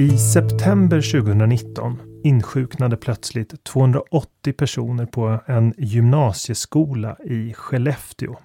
I 0.00 0.18
september 0.18 1.12
2019 1.22 2.20
insjuknade 2.24 2.96
plötsligt 2.96 3.64
280 3.64 4.52
personer 4.52 5.06
på 5.06 5.40
en 5.46 5.74
gymnasieskola 5.78 7.16
i 7.24 7.54
Skellefteå. 7.54 8.36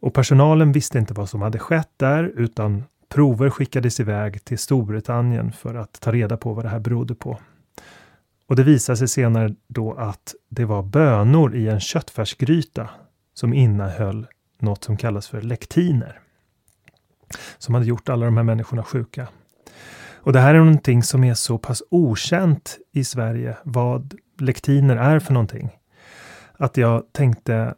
Och 0.00 0.14
personalen 0.14 0.72
visste 0.72 0.98
inte 0.98 1.14
vad 1.14 1.28
som 1.28 1.42
hade 1.42 1.58
skett 1.58 1.90
där 1.96 2.32
utan 2.36 2.84
prover 3.08 3.50
skickades 3.50 4.00
iväg 4.00 4.44
till 4.44 4.58
Storbritannien 4.58 5.52
för 5.52 5.74
att 5.74 6.00
ta 6.00 6.12
reda 6.12 6.36
på 6.36 6.52
vad 6.52 6.64
det 6.64 6.68
här 6.68 6.80
berodde 6.80 7.14
på. 7.14 7.38
Och 8.46 8.56
det 8.56 8.62
visade 8.62 8.96
sig 8.96 9.08
senare 9.08 9.54
då 9.68 9.92
att 9.92 10.34
det 10.48 10.64
var 10.64 10.82
bönor 10.82 11.56
i 11.56 11.68
en 11.68 11.80
köttfärsgryta 11.80 12.90
som 13.34 13.54
innehöll 13.54 14.26
något 14.58 14.84
som 14.84 14.96
kallas 14.96 15.28
för 15.28 15.42
lektiner. 15.42 16.20
Som 17.58 17.74
hade 17.74 17.86
gjort 17.86 18.08
alla 18.08 18.24
de 18.24 18.36
här 18.36 18.44
människorna 18.44 18.82
sjuka. 18.82 19.28
Och 20.22 20.32
det 20.32 20.40
här 20.40 20.54
är 20.54 20.58
någonting 20.58 21.02
som 21.02 21.24
är 21.24 21.34
så 21.34 21.58
pass 21.58 21.82
okänt 21.90 22.78
i 22.92 23.04
Sverige 23.04 23.56
vad 23.64 24.14
lektiner 24.38 24.96
är 24.96 25.18
för 25.18 25.32
någonting. 25.32 25.70
Att 26.52 26.76
jag 26.76 27.12
tänkte 27.12 27.74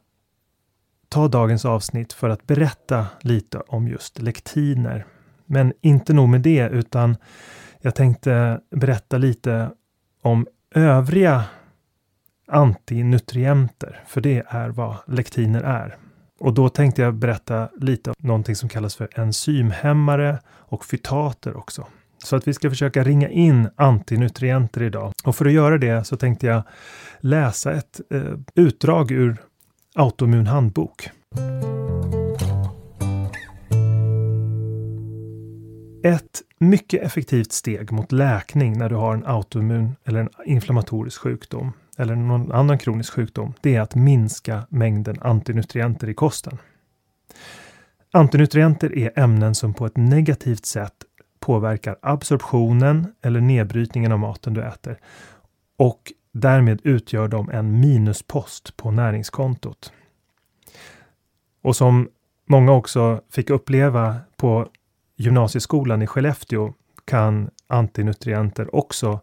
ta 1.09 1.29
dagens 1.29 1.65
avsnitt 1.65 2.13
för 2.13 2.29
att 2.29 2.47
berätta 2.47 3.07
lite 3.21 3.59
om 3.59 3.89
just 3.89 4.23
lektiner. 4.23 5.07
Men 5.47 5.73
inte 5.81 6.13
nog 6.13 6.29
med 6.29 6.41
det, 6.41 6.69
utan 6.69 7.17
jag 7.81 7.95
tänkte 7.95 8.61
berätta 8.71 9.19
lite 9.19 9.71
om 10.23 10.47
övriga 10.75 11.45
antinutrienter, 12.49 14.03
för 14.07 14.21
det 14.21 14.45
är 14.49 14.69
vad 14.69 14.97
lektiner 15.07 15.63
är. 15.63 15.97
Och 16.39 16.55
då 16.55 16.69
tänkte 16.69 17.03
jag 17.03 17.15
berätta 17.15 17.69
lite 17.77 18.11
om 18.11 18.17
någonting 18.19 18.57
som 18.57 18.69
kallas 18.69 18.97
för 18.97 19.21
enzymhämmare 19.21 20.39
och 20.47 20.85
fytater 20.85 21.57
också. 21.57 21.87
Så 22.25 22.37
att 22.37 22.49
vi 22.49 22.55
ska 22.55 22.71
försöka 22.71 23.05
ringa 23.05 23.29
in 23.29 23.69
antinutrienter 23.77 24.83
idag. 24.83 25.13
Och 25.25 25.37
för 25.37 25.47
att 25.47 25.53
göra 25.53 25.79
det 25.79 26.05
så 26.05 26.17
tänkte 26.17 26.47
jag 26.47 26.63
läsa 27.21 27.73
ett 27.73 28.01
eh, 28.11 28.23
utdrag 28.55 29.11
ur 29.11 29.37
Autoimmun 29.95 30.47
handbok. 30.47 31.11
Ett 36.05 36.43
mycket 36.59 37.03
effektivt 37.03 37.53
steg 37.53 37.93
mot 37.93 38.13
läkning 38.13 38.79
när 38.79 38.89
du 38.89 38.95
har 38.95 39.15
en 39.15 39.27
autoimmun 39.27 39.97
eller 40.05 40.21
en 40.21 40.29
inflammatorisk 40.45 41.21
sjukdom 41.21 41.73
eller 41.99 42.17
någon 42.17 42.53
annan 42.53 42.79
kronisk 42.79 43.13
sjukdom, 43.13 43.55
det 43.61 43.75
är 43.75 43.81
att 43.81 43.95
minska 43.95 44.67
mängden 44.69 45.17
antinutrienter 45.21 46.09
i 46.09 46.15
kosten. 46.15 46.59
Antinutrienter 48.13 48.99
är 48.99 49.19
ämnen 49.19 49.55
som 49.55 49.75
på 49.75 49.87
ett 49.87 49.97
negativt 49.97 50.67
sätt 50.67 50.93
påverkar 51.45 51.97
absorptionen 52.03 53.15
eller 53.23 53.41
nedbrytningen 53.41 54.13
av 54.13 54.19
maten 54.19 54.55
du 54.55 54.63
äter 54.63 54.99
och 55.77 56.13
därmed 56.33 56.81
utgör 56.85 57.29
de 57.29 57.51
en 57.51 57.81
minuspost 57.81 58.77
på 58.77 58.91
näringskontot. 58.91 59.93
Och 61.63 61.77
som 61.77 62.09
många 62.47 62.73
också 62.73 63.21
fick 63.31 63.51
uppleva 63.51 64.17
på 64.37 64.69
gymnasieskolan 65.17 66.03
i 66.03 66.07
Skellefteå 66.07 66.73
kan 67.05 67.51
antinutrienter 67.67 68.75
också 68.75 69.21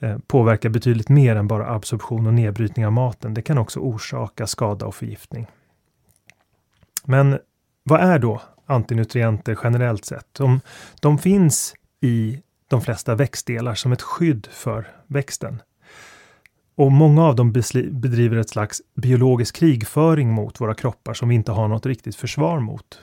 eh, 0.00 0.18
påverka 0.26 0.70
betydligt 0.70 1.08
mer 1.08 1.36
än 1.36 1.48
bara 1.48 1.74
absorption 1.74 2.26
och 2.26 2.34
nedbrytning 2.34 2.86
av 2.86 2.92
maten. 2.92 3.34
Det 3.34 3.42
kan 3.42 3.58
också 3.58 3.80
orsaka 3.80 4.46
skada 4.46 4.86
och 4.86 4.94
förgiftning. 4.94 5.46
Men 7.04 7.38
vad 7.82 8.00
är 8.00 8.18
då 8.18 8.40
antinutrienter 8.72 9.58
generellt 9.64 10.04
sett. 10.04 10.26
De, 10.32 10.60
de 11.00 11.18
finns 11.18 11.74
i 12.00 12.42
de 12.68 12.80
flesta 12.80 13.14
växtdelar 13.14 13.74
som 13.74 13.92
ett 13.92 14.02
skydd 14.02 14.48
för 14.52 14.88
växten. 15.06 15.62
Och 16.74 16.92
många 16.92 17.24
av 17.24 17.36
dem 17.36 17.52
bedriver 17.90 18.36
ett 18.36 18.50
slags 18.50 18.82
biologisk 18.94 19.56
krigföring 19.56 20.30
mot 20.30 20.60
våra 20.60 20.74
kroppar 20.74 21.14
som 21.14 21.28
vi 21.28 21.34
inte 21.34 21.52
har 21.52 21.68
något 21.68 21.86
riktigt 21.86 22.16
försvar 22.16 22.60
mot. 22.60 23.00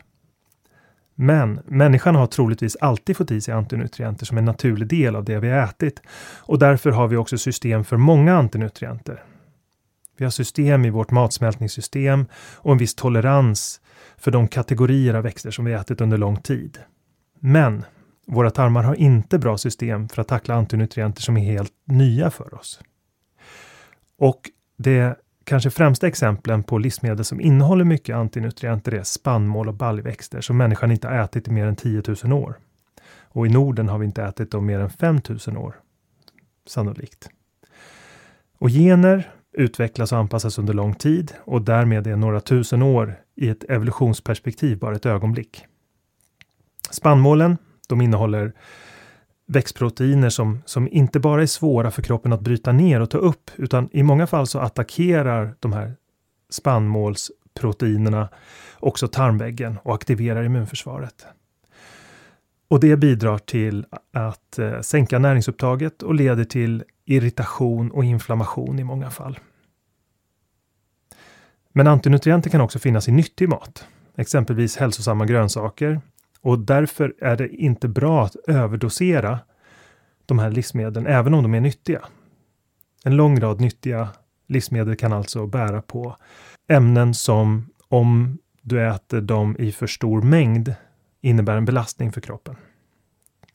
Men 1.16 1.60
människan 1.66 2.16
har 2.16 2.28
troligtvis 2.28 2.76
alltid 2.76 3.18
fått 3.18 3.32
i 3.32 3.42
sig 3.42 3.54
antinutrienter 3.54 4.26
som 4.26 4.38
en 4.38 4.46
naturlig 4.46 4.88
del 4.88 5.16
av 5.16 5.24
det 5.24 5.40
vi 5.40 5.50
har 5.50 5.58
ätit. 5.58 6.02
Och 6.38 6.60
därför 6.60 6.92
har 6.92 7.08
vi 7.08 7.18
också 7.18 7.38
system 7.38 7.84
för 7.84 7.98
många 7.98 8.36
antinutrienter. 8.36 9.24
Vi 10.18 10.26
har 10.26 10.32
system 10.32 10.86
i 10.86 10.90
vårt 10.90 11.12
matsmältningssystem 11.12 12.26
och 12.56 12.72
en 12.72 12.78
viss 12.78 12.96
tolerans 12.96 13.82
för 14.20 14.32
de 14.32 14.48
kategorier 14.48 15.14
av 15.14 15.24
växter 15.24 15.52
som 15.52 15.66
vi 15.66 15.74
ätit 15.74 16.02
under 16.02 16.18
lång 16.18 16.38
tid. 16.38 16.78
Men 17.40 17.86
våra 18.28 18.52
tarmar 18.52 18.84
har 18.84 18.96
inte 18.96 19.40
bra 19.40 19.58
system 19.58 20.10
för 20.10 20.22
att 20.22 20.28
tackla 20.28 20.56
antinutrienter 20.56 21.22
som 21.22 21.38
är 21.38 21.42
helt 21.42 21.74
nya 21.86 22.30
för 22.30 22.54
oss. 22.54 22.80
Och 24.18 24.50
det 24.78 25.16
kanske 25.44 25.70
främsta 25.70 26.08
exemplen 26.08 26.64
på 26.64 26.78
livsmedel 26.78 27.26
som 27.26 27.42
innehåller 27.42 27.86
mycket 27.86 28.16
antinutrienter 28.16 28.94
är 28.94 29.04
spannmål 29.04 29.68
och 29.68 29.74
baljväxter 29.74 30.42
som 30.42 30.58
människan 30.58 30.92
inte 30.92 31.08
har 31.08 31.16
ätit 31.16 31.48
i 31.48 31.52
mer 31.52 31.68
än 31.68 31.76
10 31.76 32.04
000 32.24 32.34
år. 32.34 32.58
Och 33.22 33.48
i 33.48 33.50
Norden 33.50 33.90
har 33.90 33.98
vi 33.98 34.06
inte 34.06 34.24
ätit 34.24 34.52
dem 34.52 34.66
mer 34.66 34.80
än 34.80 34.90
5 34.90 35.22
000 35.48 35.58
år, 35.58 35.76
sannolikt. 36.68 37.30
Och 38.58 38.70
gener 38.70 39.32
utvecklas 39.54 40.12
och 40.12 40.18
anpassas 40.18 40.60
under 40.60 40.74
lång 40.74 40.94
tid 40.94 41.34
och 41.44 41.62
därmed 41.62 42.08
är 42.08 42.16
några 42.16 42.40
tusen 42.42 42.82
år 42.82 43.16
i 43.40 43.50
ett 43.50 43.64
evolutionsperspektiv 43.64 44.80
bara 44.80 44.96
ett 44.96 45.06
ögonblick. 45.06 45.66
Spannmålen, 46.92 47.58
de 47.88 48.02
innehåller 48.02 48.54
växtproteiner 49.46 50.30
som, 50.30 50.62
som 50.66 50.88
inte 50.92 51.20
bara 51.20 51.42
är 51.42 51.46
svåra 51.46 51.92
för 51.92 52.02
kroppen 52.02 52.34
att 52.34 52.42
bryta 52.42 52.72
ner 52.72 53.00
och 53.02 53.10
ta 53.10 53.18
upp, 53.18 53.52
utan 53.56 53.90
i 53.92 54.04
många 54.04 54.28
fall 54.28 54.48
så 54.48 54.60
attackerar 54.60 55.56
de 55.60 55.74
här 55.74 55.96
spannmålsproteinerna 56.50 58.30
också 58.80 59.08
tarmväggen 59.08 59.78
och 59.84 59.96
aktiverar 59.96 60.44
immunförsvaret. 60.44 61.26
Och 62.68 62.80
det 62.80 62.98
bidrar 62.98 63.38
till 63.38 63.86
att 64.14 64.60
eh, 64.60 64.82
sänka 64.82 65.20
näringsupptaget 65.20 66.04
och 66.04 66.16
leder 66.16 66.44
till 66.44 66.84
irritation 67.06 67.92
och 67.92 68.04
inflammation 68.04 68.80
i 68.80 68.84
många 68.84 69.10
fall. 69.10 69.40
Men 71.74 71.88
antinutrienter 71.88 72.50
kan 72.50 72.62
också 72.62 72.80
finnas 72.80 73.08
i 73.08 73.12
nyttig 73.12 73.50
mat, 73.50 73.86
exempelvis 74.18 74.78
hälsosamma 74.78 75.26
grönsaker. 75.26 76.02
Och 76.42 76.60
därför 76.60 77.14
är 77.22 77.38
det 77.38 77.50
inte 77.50 77.88
bra 77.88 78.26
att 78.26 78.36
överdosera 78.48 79.40
de 80.26 80.40
här 80.40 80.52
livsmedlen, 80.52 81.08
även 81.08 81.34
om 81.34 81.44
de 81.44 81.54
är 81.54 81.62
nyttiga. 81.62 82.02
En 83.04 83.16
lång 83.16 83.40
rad 83.40 83.62
nyttiga 83.62 84.10
livsmedel 84.48 84.96
kan 84.96 85.14
alltså 85.14 85.48
bära 85.48 85.82
på 85.82 86.16
ämnen 86.70 87.14
som, 87.14 87.70
om 87.88 88.38
du 88.62 88.88
äter 88.88 89.22
dem 89.22 89.56
i 89.60 89.72
för 89.72 89.88
stor 89.88 90.22
mängd, 90.22 90.74
innebär 91.22 91.58
en 91.58 91.66
belastning 91.66 92.12
för 92.12 92.22
kroppen. 92.22 92.56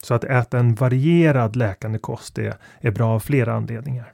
Så 0.01 0.13
att 0.13 0.23
äta 0.23 0.59
en 0.59 0.75
varierad 0.75 1.55
läkande 1.55 1.99
kost 1.99 2.37
är, 2.37 2.55
är 2.79 2.91
bra 2.91 3.15
av 3.15 3.19
flera 3.19 3.53
anledningar. 3.53 4.13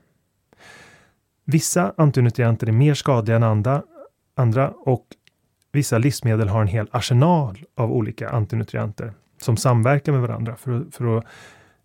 Vissa 1.46 1.94
antinutrienter 1.98 2.68
är 2.68 2.72
mer 2.72 2.94
skadliga 2.94 3.36
än 3.36 3.44
andra, 3.44 3.84
andra 4.36 4.72
och 4.72 5.06
vissa 5.72 5.98
livsmedel 5.98 6.50
har 6.50 6.62
en 6.62 6.68
hel 6.68 6.88
arsenal 6.92 7.64
av 7.76 7.92
olika 7.92 8.30
antinutrienter 8.30 9.14
som 9.42 9.58
samverkar 9.58 10.12
med 10.12 10.22
varandra 10.22 10.56
för, 10.56 10.86
för, 10.92 11.18
att, 11.18 11.26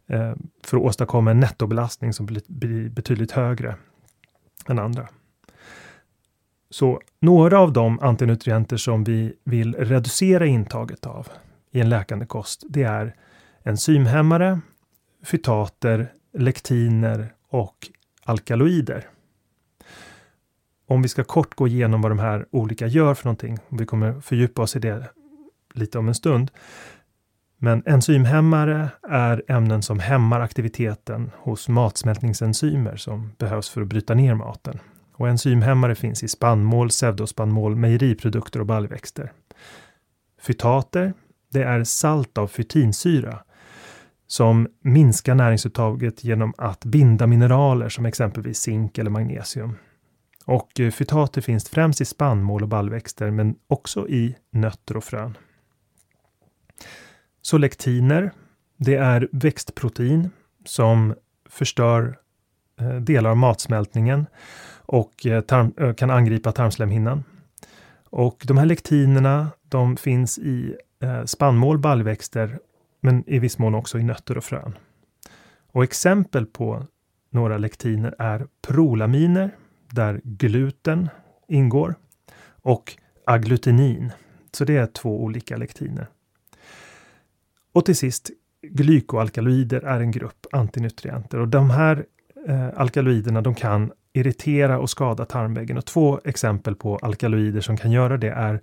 eh, 0.07 0.35
för 0.65 0.77
att 0.77 0.83
åstadkomma 0.83 1.31
en 1.31 1.41
nettobelastning 1.41 2.13
som 2.13 2.27
blir 2.27 2.89
betydligt 2.89 3.33
högre 3.33 3.77
än 4.69 4.79
andra. 4.79 5.09
Så 6.71 7.01
några 7.21 7.59
av 7.59 7.73
de 7.73 8.01
antinutrienter 8.01 8.77
som 8.77 9.05
vi 9.05 9.35
vill 9.45 9.75
reducera 9.75 10.47
intaget 10.47 11.07
av 11.07 11.29
i 11.71 11.81
en 11.81 11.89
läkande 11.89 12.27
kost, 12.27 12.65
det 12.69 12.83
är 12.83 13.15
enzymhämmare, 13.63 14.61
fytater, 15.25 16.13
lektiner 16.33 17.33
och 17.49 17.89
alkaloider. 18.25 19.09
Om 20.89 21.03
vi 21.03 21.09
ska 21.09 21.25
kort 21.25 21.55
gå 21.55 21.69
igenom 21.69 22.03
vad 22.03 22.11
de 22.11 22.19
här 22.19 22.47
olika 22.51 22.87
gör 22.87 23.15
för 23.15 23.25
någonting, 23.25 23.59
vi 23.69 23.87
kommer 23.87 24.21
fördjupa 24.21 24.63
oss 24.63 24.77
i 24.77 24.79
det 24.79 25.11
lite 25.75 25.99
om 25.99 26.09
en 26.09 26.15
stund. 26.15 26.51
Men 27.59 27.83
enzymhämmare 27.87 28.89
är 29.09 29.43
ämnen 29.49 29.83
som 29.83 29.99
hämmar 29.99 30.41
aktiviteten 30.41 31.31
hos 31.37 31.69
matsmältningsenzymer 31.69 32.97
som 32.97 33.33
behövs 33.39 33.69
för 33.69 33.83
att 33.83 33.89
bryta 33.89 34.15
ner 34.15 34.35
maten. 34.35 34.79
Och 35.13 35.29
enzymhämmare 35.29 35.95
finns 35.95 36.23
i 36.23 36.29
spannmål, 36.29 36.89
pseudospannmål, 36.89 37.77
mejeriprodukter 37.77 38.61
och 38.61 38.67
baljväxter. 38.67 39.33
Fytater, 40.41 41.15
det 41.53 41.63
är 41.63 41.85
salt 41.85 42.39
av 42.39 42.47
fytinsyra 42.47 43.39
som 44.27 44.69
minskar 44.83 45.35
näringsuttaget 45.35 46.25
genom 46.25 46.55
att 46.59 46.85
binda 46.85 47.27
mineraler 47.27 47.89
som 47.89 48.07
exempelvis 48.07 48.59
zink 48.59 48.99
eller 48.99 49.11
magnesium. 49.11 49.75
Och 50.47 50.81
eh, 50.81 50.91
fytater 50.91 51.41
finns 51.41 51.69
främst 51.69 52.01
i 52.01 52.05
spannmål 52.05 52.63
och 52.63 52.69
baljväxter 52.69 53.31
men 53.31 53.55
också 53.67 54.09
i 54.09 54.37
nötter 54.51 54.97
och 54.97 55.05
frön. 55.05 55.37
Så 57.43 57.59
lektiner, 57.59 58.33
det 58.77 58.95
är 58.95 59.29
växtprotein 59.33 60.31
som 60.65 61.15
förstör 61.49 62.19
eh, 62.81 62.95
delar 62.95 63.31
av 63.31 63.37
matsmältningen 63.37 64.27
och 64.77 65.27
eh, 65.27 65.41
tarm, 65.41 65.95
kan 65.95 66.11
angripa 66.11 66.53
tarmslemhinnan. 66.53 67.25
Och 68.05 68.45
de 68.47 68.59
här 68.59 68.67
lektinerna, 68.67 69.49
de 69.63 69.97
finns 69.97 70.39
i 70.39 70.77
spannmål, 71.25 71.79
baljväxter 71.79 72.59
men 73.01 73.29
i 73.29 73.39
viss 73.39 73.59
mån 73.59 73.75
också 73.75 73.99
i 73.99 74.03
nötter 74.03 74.39
och 74.39 74.45
frön. 74.45 74.79
Och 75.73 75.85
exempel 75.85 76.47
på 76.47 76.87
några 77.31 77.59
lektiner 77.59 78.15
är 78.19 78.47
prolaminer, 78.67 79.51
där 79.97 80.21
gluten 80.25 81.09
ingår, 81.49 81.95
och 82.63 82.97
agglutinin. 83.25 84.13
Så 84.53 84.65
det 84.65 84.77
är 84.77 84.87
två 84.87 85.23
olika 85.23 85.57
lektiner. 85.57 86.07
Och 87.73 87.85
till 87.85 87.97
sist, 87.97 88.31
glykoalkaloider 88.63 89.81
är 89.81 90.01
en 90.01 90.11
grupp 90.11 90.47
antinutrienter 90.53 91.39
och 91.39 91.49
de 91.49 91.71
här 91.71 92.05
eh, 92.49 92.69
alkaloiderna 92.77 93.43
de 93.43 93.55
kan 93.55 93.93
irritera 94.13 94.79
och 94.79 94.91
skada 94.91 95.25
tarmväggen. 95.25 95.79
Och 95.79 95.85
två 95.85 96.21
exempel 96.25 96.75
på 96.75 96.97
alkaloider 96.97 97.61
som 97.61 97.77
kan 97.77 97.91
göra 97.91 98.17
det 98.17 98.31
är 98.31 98.61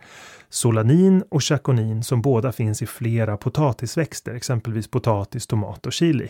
solanin 0.49 1.23
och 1.29 1.43
chakonin 1.43 2.03
som 2.03 2.21
båda 2.21 2.51
finns 2.51 2.81
i 2.81 2.85
flera 2.85 3.37
potatisväxter, 3.37 4.35
exempelvis 4.35 4.87
potatis, 4.87 5.47
tomat 5.47 5.85
och 5.85 5.93
chili. 5.93 6.29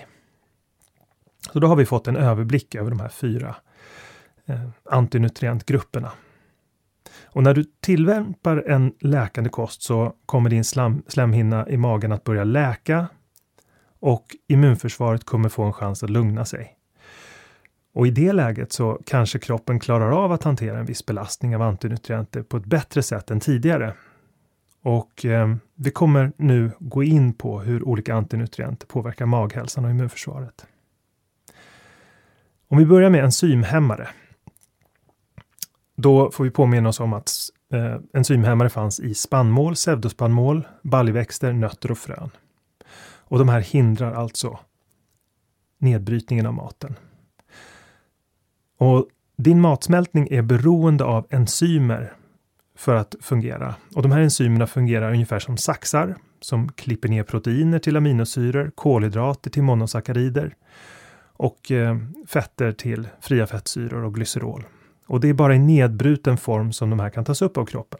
Så 1.53 1.59
då 1.59 1.67
har 1.67 1.75
vi 1.75 1.85
fått 1.85 2.07
en 2.07 2.15
överblick 2.15 2.75
över 2.75 2.89
de 2.89 2.99
här 2.99 3.09
fyra 3.09 3.47
eh, 3.49 3.55
Eh, 4.45 4.69
antinutrientgrupperna. 4.83 6.11
Och 7.23 7.43
när 7.43 7.53
du 7.53 7.63
tillämpar 7.63 8.57
en 8.57 8.93
läkande 8.99 9.49
kost 9.49 9.81
så 9.81 10.13
kommer 10.25 10.49
din 10.49 10.63
slam, 10.63 11.03
slemhinna 11.07 11.69
i 11.69 11.77
magen 11.77 12.11
att 12.11 12.23
börja 12.23 12.43
läka 12.43 13.07
och 13.99 14.25
immunförsvaret 14.47 15.23
kommer 15.23 15.49
få 15.49 15.63
en 15.63 15.73
chans 15.73 16.03
att 16.03 16.09
lugna 16.09 16.45
sig. 16.45 16.77
Och 17.93 18.07
i 18.07 18.11
det 18.11 18.33
läget 18.33 18.71
så 18.71 19.01
kanske 19.05 19.39
kroppen 19.39 19.79
klarar 19.79 20.11
av 20.11 20.31
att 20.31 20.43
hantera 20.43 20.79
en 20.79 20.85
viss 20.85 21.05
belastning 21.05 21.55
av 21.55 21.61
antinutrienter 21.61 22.43
på 22.43 22.57
ett 22.57 22.65
bättre 22.65 23.03
sätt 23.03 23.31
än 23.31 23.39
tidigare. 23.39 23.93
Och 24.81 25.25
eh, 25.25 25.55
vi 25.75 25.91
kommer 25.91 26.31
nu 26.37 26.71
gå 26.79 27.03
in 27.03 27.33
på 27.33 27.59
hur 27.59 27.83
olika 27.83 28.15
antinutrienter 28.15 28.87
påverkar 28.87 29.25
maghälsan 29.25 29.85
och 29.85 29.91
immunförsvaret. 29.91 30.65
Om 32.67 32.77
vi 32.77 32.85
börjar 32.85 33.09
med 33.09 33.23
enzymhämmare. 33.23 34.07
Då 35.95 36.31
får 36.31 36.43
vi 36.43 36.49
påminna 36.49 36.89
oss 36.89 36.99
om 36.99 37.13
att 37.13 37.31
eh, 37.73 37.97
enzymhämmare 38.13 38.69
fanns 38.69 38.99
i 38.99 39.13
spannmål, 39.13 39.73
pseudospannmål, 39.73 40.67
baljväxter, 40.81 41.53
nötter 41.53 41.91
och 41.91 41.97
frön. 41.97 42.29
Och 43.33 43.39
de 43.39 43.49
här 43.49 43.59
hindrar 43.59 44.13
alltså 44.13 44.59
nedbrytningen 45.77 46.45
av 46.45 46.53
maten. 46.53 46.95
Och 48.77 49.07
din 49.37 49.61
matsmältning 49.61 50.27
är 50.31 50.41
beroende 50.41 51.03
av 51.03 51.27
enzymer 51.29 52.13
för 52.75 52.95
att 52.95 53.15
fungera. 53.21 53.75
Och 53.95 54.01
de 54.01 54.11
här 54.11 54.21
enzymerna 54.21 54.67
fungerar 54.67 55.11
ungefär 55.11 55.39
som 55.39 55.57
saxar 55.57 56.15
som 56.41 56.71
klipper 56.71 57.09
ner 57.09 57.23
proteiner 57.23 57.79
till 57.79 57.97
aminosyror, 57.97 58.71
kolhydrater 58.75 59.49
till 59.49 59.63
monosackarider 59.63 60.55
och 61.33 61.71
eh, 61.71 61.97
fetter 62.27 62.71
till 62.71 63.07
fria 63.21 63.47
fettsyror 63.47 64.03
och 64.03 64.15
glycerol. 64.15 64.65
Och 65.05 65.19
det 65.19 65.29
är 65.29 65.33
bara 65.33 65.55
i 65.55 65.59
nedbruten 65.59 66.37
form 66.37 66.73
som 66.73 66.89
de 66.89 66.99
här 66.99 67.09
kan 67.09 67.25
tas 67.25 67.41
upp 67.41 67.57
av 67.57 67.65
kroppen. 67.65 67.99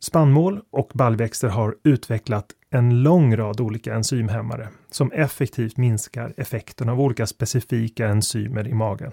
Spannmål 0.00 0.60
och 0.70 0.90
baljväxter 0.94 1.48
har 1.48 1.76
utvecklat 1.84 2.46
en 2.70 3.02
lång 3.02 3.36
rad 3.36 3.60
olika 3.60 3.94
enzymhämmare 3.94 4.68
som 4.90 5.12
effektivt 5.12 5.76
minskar 5.76 6.34
effekten 6.36 6.88
av 6.88 7.00
olika 7.00 7.26
specifika 7.26 8.08
enzymer 8.08 8.68
i 8.68 8.74
magen. 8.74 9.12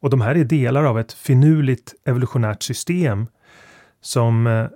Och 0.00 0.10
de 0.10 0.20
här 0.20 0.34
är 0.34 0.44
delar 0.44 0.84
av 0.84 0.98
ett 0.98 1.12
finurligt 1.12 1.94
evolutionärt 2.04 2.62
system 2.62 3.26
som 4.00 4.46
eh, 4.46 4.66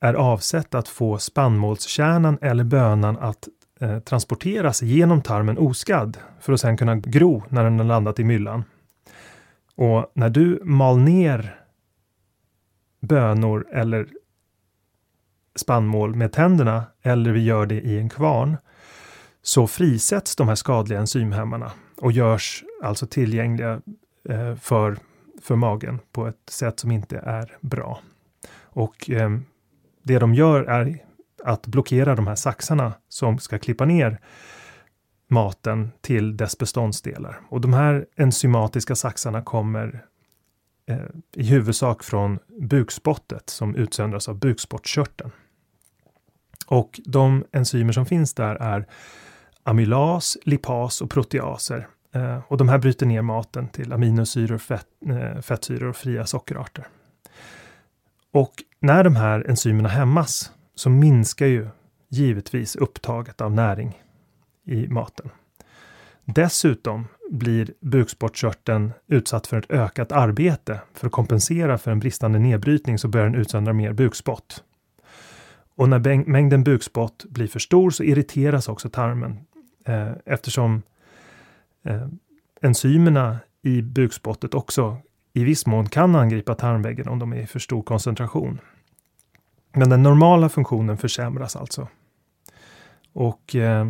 är 0.00 0.14
avsett 0.14 0.74
att 0.74 0.88
få 0.88 1.18
spannmålskärnan 1.18 2.38
eller 2.40 2.64
bönan 2.64 3.18
att 3.18 3.48
eh, 3.80 3.98
transporteras 3.98 4.82
genom 4.82 5.22
tarmen 5.22 5.58
oskadd 5.58 6.18
för 6.40 6.52
att 6.52 6.60
sedan 6.60 6.76
kunna 6.76 6.96
gro 6.96 7.42
när 7.48 7.64
den 7.64 7.78
har 7.78 7.86
landat 7.86 8.18
i 8.18 8.24
myllan. 8.24 8.64
Och 9.74 10.12
när 10.14 10.30
du 10.30 10.60
mal 10.64 10.98
ner 10.98 11.60
bönor 13.00 13.66
eller 13.72 14.08
spannmål 15.56 16.14
med 16.14 16.32
tänderna 16.32 16.84
eller 17.02 17.32
vi 17.32 17.44
gör 17.44 17.66
det 17.66 17.80
i 17.80 17.98
en 17.98 18.08
kvarn 18.08 18.56
så 19.42 19.66
frisätts 19.66 20.36
de 20.36 20.48
här 20.48 20.54
skadliga 20.54 20.98
enzymhämmarna 20.98 21.72
och 21.96 22.12
görs 22.12 22.64
alltså 22.82 23.06
tillgängliga 23.06 23.80
eh, 24.28 24.54
för, 24.54 24.96
för 25.42 25.56
magen 25.56 25.98
på 26.12 26.26
ett 26.26 26.50
sätt 26.50 26.80
som 26.80 26.90
inte 26.90 27.18
är 27.18 27.56
bra. 27.60 28.00
Och 28.62 29.10
eh, 29.10 29.30
det 30.02 30.18
de 30.18 30.34
gör 30.34 30.62
är 30.62 31.04
att 31.44 31.66
blockera 31.66 32.14
de 32.14 32.26
här 32.26 32.34
saxarna 32.34 32.92
som 33.08 33.38
ska 33.38 33.58
klippa 33.58 33.84
ner 33.84 34.20
maten 35.28 35.90
till 36.00 36.36
dess 36.36 36.58
beståndsdelar. 36.58 37.40
Och 37.48 37.60
de 37.60 37.72
här 37.72 38.06
enzymatiska 38.16 38.96
saxarna 38.96 39.42
kommer 39.42 40.04
eh, 40.86 40.98
i 41.36 41.42
huvudsak 41.42 42.02
från 42.02 42.38
bukspottet 42.60 43.50
som 43.50 43.74
utsöndras 43.74 44.28
av 44.28 44.38
bukspottkörteln. 44.38 45.30
Och 46.66 47.00
de 47.04 47.44
enzymer 47.52 47.92
som 47.92 48.06
finns 48.06 48.34
där 48.34 48.54
är 48.54 48.86
amylas, 49.62 50.36
lipas 50.42 51.00
och 51.00 51.10
proteaser. 51.10 51.88
Eh, 52.12 52.38
och 52.48 52.56
de 52.56 52.68
här 52.68 52.78
bryter 52.78 53.06
ner 53.06 53.22
maten 53.22 53.68
till 53.68 53.92
aminosyror, 53.92 54.58
fett, 54.58 54.86
eh, 55.06 55.40
fettsyror 55.40 55.88
och 55.88 55.96
fria 55.96 56.26
sockerarter. 56.26 56.86
Och 58.32 58.52
när 58.80 59.04
de 59.04 59.16
här 59.16 59.44
enzymerna 59.48 59.88
hämmas 59.88 60.52
så 60.80 60.90
minskar 60.90 61.46
ju 61.46 61.68
givetvis 62.08 62.76
upptaget 62.76 63.40
av 63.40 63.52
näring 63.52 64.02
i 64.64 64.88
maten. 64.88 65.30
Dessutom 66.24 67.06
blir 67.30 67.72
bukspottkörteln 67.80 68.92
utsatt 69.06 69.46
för 69.46 69.58
ett 69.58 69.70
ökat 69.70 70.12
arbete. 70.12 70.80
För 70.94 71.06
att 71.06 71.12
kompensera 71.12 71.78
för 71.78 71.90
en 71.90 71.98
bristande 71.98 72.38
nedbrytning 72.38 72.98
så 72.98 73.08
börjar 73.08 73.26
den 73.26 73.40
utsöndra 73.40 73.72
mer 73.72 73.92
bukspott. 73.92 74.64
Och 75.74 75.88
när 75.88 76.28
mängden 76.28 76.64
bukspott 76.64 77.24
blir 77.28 77.48
för 77.48 77.58
stor 77.58 77.90
så 77.90 78.02
irriteras 78.02 78.68
också 78.68 78.90
tarmen 78.90 79.38
eh, 79.86 80.12
eftersom 80.26 80.82
eh, 81.84 82.08
enzymerna 82.62 83.38
i 83.62 83.82
bukspottet 83.82 84.54
också 84.54 84.96
i 85.32 85.44
viss 85.44 85.66
mån 85.66 85.88
kan 85.88 86.16
angripa 86.16 86.54
tarmväggen 86.54 87.08
om 87.08 87.18
de 87.18 87.32
är 87.32 87.40
i 87.42 87.46
för 87.46 87.58
stor 87.58 87.82
koncentration. 87.82 88.58
Men 89.72 89.90
den 89.90 90.02
normala 90.02 90.48
funktionen 90.48 90.96
försämras 90.96 91.56
alltså. 91.56 91.88
Och 93.12 93.56
eh, 93.56 93.88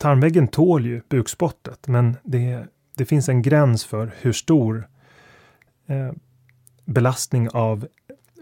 tarmväggen 0.00 0.48
tål 0.48 0.86
ju 0.86 1.02
bukspottet, 1.08 1.88
men 1.88 2.16
det, 2.22 2.66
det 2.96 3.04
finns 3.04 3.28
en 3.28 3.42
gräns 3.42 3.84
för 3.84 4.14
hur 4.20 4.32
stor 4.32 4.88
eh, 5.86 6.12
belastning 6.84 7.48
av 7.48 7.86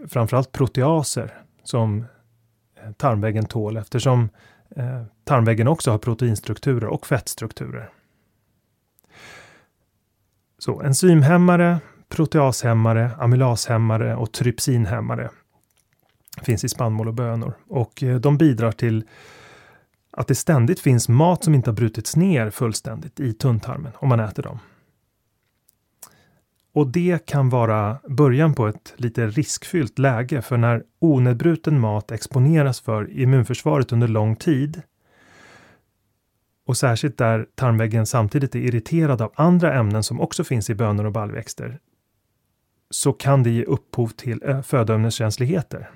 framförallt 0.07 0.51
proteaser 0.51 1.33
som 1.63 2.05
eh, 2.83 2.91
tarmväggen 2.91 3.45
tål 3.45 3.77
eftersom 3.77 4.29
eh, 4.75 5.03
tarmväggen 5.23 5.67
också 5.67 5.91
har 5.91 5.97
proteinstrukturer 5.97 6.87
och 6.87 7.07
fettstrukturer. 7.07 7.89
Så 10.57 10.81
enzymhämmare, 10.81 11.79
proteashämmare, 12.09 13.11
amylashämmare 13.17 14.15
och 14.15 14.31
trypsinhämmare 14.31 15.29
finns 16.41 16.63
i 16.63 16.69
spannmål 16.69 17.07
och 17.07 17.13
bönor 17.13 17.53
och 17.67 18.03
eh, 18.03 18.19
de 18.19 18.37
bidrar 18.37 18.71
till 18.71 19.03
att 20.11 20.27
det 20.27 20.35
ständigt 20.35 20.79
finns 20.79 21.09
mat 21.09 21.43
som 21.43 21.55
inte 21.55 21.69
har 21.69 21.75
brutits 21.75 22.15
ner 22.15 22.49
fullständigt 22.49 23.19
i 23.19 23.33
tunntarmen 23.33 23.91
om 23.95 24.09
man 24.09 24.19
äter 24.19 24.43
dem. 24.43 24.59
Och 26.73 26.87
det 26.87 27.25
kan 27.25 27.49
vara 27.49 27.97
början 28.09 28.53
på 28.53 28.67
ett 28.67 28.93
lite 28.97 29.27
riskfyllt 29.27 29.99
läge 29.99 30.41
för 30.41 30.57
när 30.57 30.83
onedbruten 30.99 31.79
mat 31.79 32.11
exponeras 32.11 32.81
för 32.81 33.11
immunförsvaret 33.11 33.91
under 33.91 34.07
lång 34.07 34.35
tid 34.35 34.81
och 36.65 36.77
särskilt 36.77 37.17
där 37.17 37.47
tarmväggen 37.55 38.05
samtidigt 38.05 38.55
är 38.55 38.59
irriterad 38.59 39.21
av 39.21 39.31
andra 39.35 39.73
ämnen 39.73 40.03
som 40.03 40.21
också 40.21 40.43
finns 40.43 40.69
i 40.69 40.75
bönor 40.75 41.05
och 41.05 41.11
baljväxter 41.11 41.79
så 42.89 43.13
kan 43.13 43.43
det 43.43 43.49
ge 43.49 43.63
upphov 43.63 44.07
till 44.07 44.43
eh, 44.45 44.61
födoämneskänsligheter. 44.61 45.89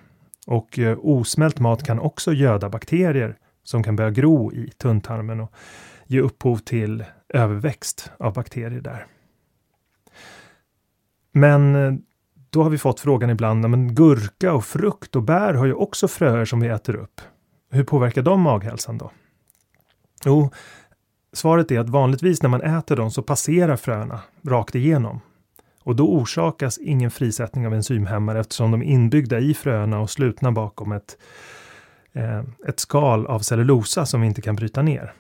Och 0.47 0.79
eh, 0.79 0.97
osmält 1.01 1.59
mat 1.59 1.83
kan 1.83 1.99
också 1.99 2.33
göda 2.33 2.69
bakterier 2.69 3.37
som 3.63 3.83
kan 3.83 3.95
börja 3.95 4.11
gro 4.11 4.53
i 4.53 4.71
tunntarmen 4.77 5.39
och 5.39 5.53
ge 6.05 6.21
upphov 6.21 6.57
till 6.57 7.05
överväxt 7.29 8.11
av 8.19 8.33
bakterier 8.33 8.81
där. 8.81 9.05
Men 11.31 11.75
eh, 11.75 11.93
då 12.49 12.63
har 12.63 12.69
vi 12.69 12.77
fått 12.77 12.99
frågan 12.99 13.29
ibland, 13.29 13.69
men 13.69 13.95
gurka 13.95 14.53
och 14.53 14.65
frukt 14.65 15.15
och 15.15 15.23
bär 15.23 15.53
har 15.53 15.65
ju 15.65 15.73
också 15.73 16.07
fröer 16.07 16.45
som 16.45 16.59
vi 16.59 16.67
äter 16.67 16.95
upp. 16.95 17.21
Hur 17.71 17.83
påverkar 17.83 18.21
de 18.21 18.41
maghälsan 18.41 18.97
då? 18.97 19.11
Jo, 20.25 20.49
svaret 21.33 21.71
är 21.71 21.79
att 21.79 21.89
vanligtvis 21.89 22.41
när 22.41 22.49
man 22.49 22.61
äter 22.61 22.95
dem 22.95 23.11
så 23.11 23.21
passerar 23.21 23.75
fröna 23.75 24.19
rakt 24.45 24.75
igenom. 24.75 25.19
Och 25.87 25.95
då 25.95 26.09
orsakas 26.09 26.77
ingen 26.77 27.11
frisättning 27.11 27.67
av 27.67 27.73
enzymhämmare 27.73 28.39
eftersom 28.39 28.71
de 28.71 28.81
är 28.81 28.85
inbyggda 28.85 29.39
i 29.39 29.53
fröna 29.53 29.99
och 29.99 30.09
slutna 30.09 30.51
bakom 30.51 30.91
ett, 30.91 31.17
eh, 32.13 32.43
ett 32.67 32.79
skal 32.79 33.27
av 33.27 33.39
cellulosa 33.39 34.05
som 34.05 34.21
vi 34.21 34.27
inte 34.27 34.41
kan 34.41 34.55
bryta 34.55 34.81
ner. 34.81 35.13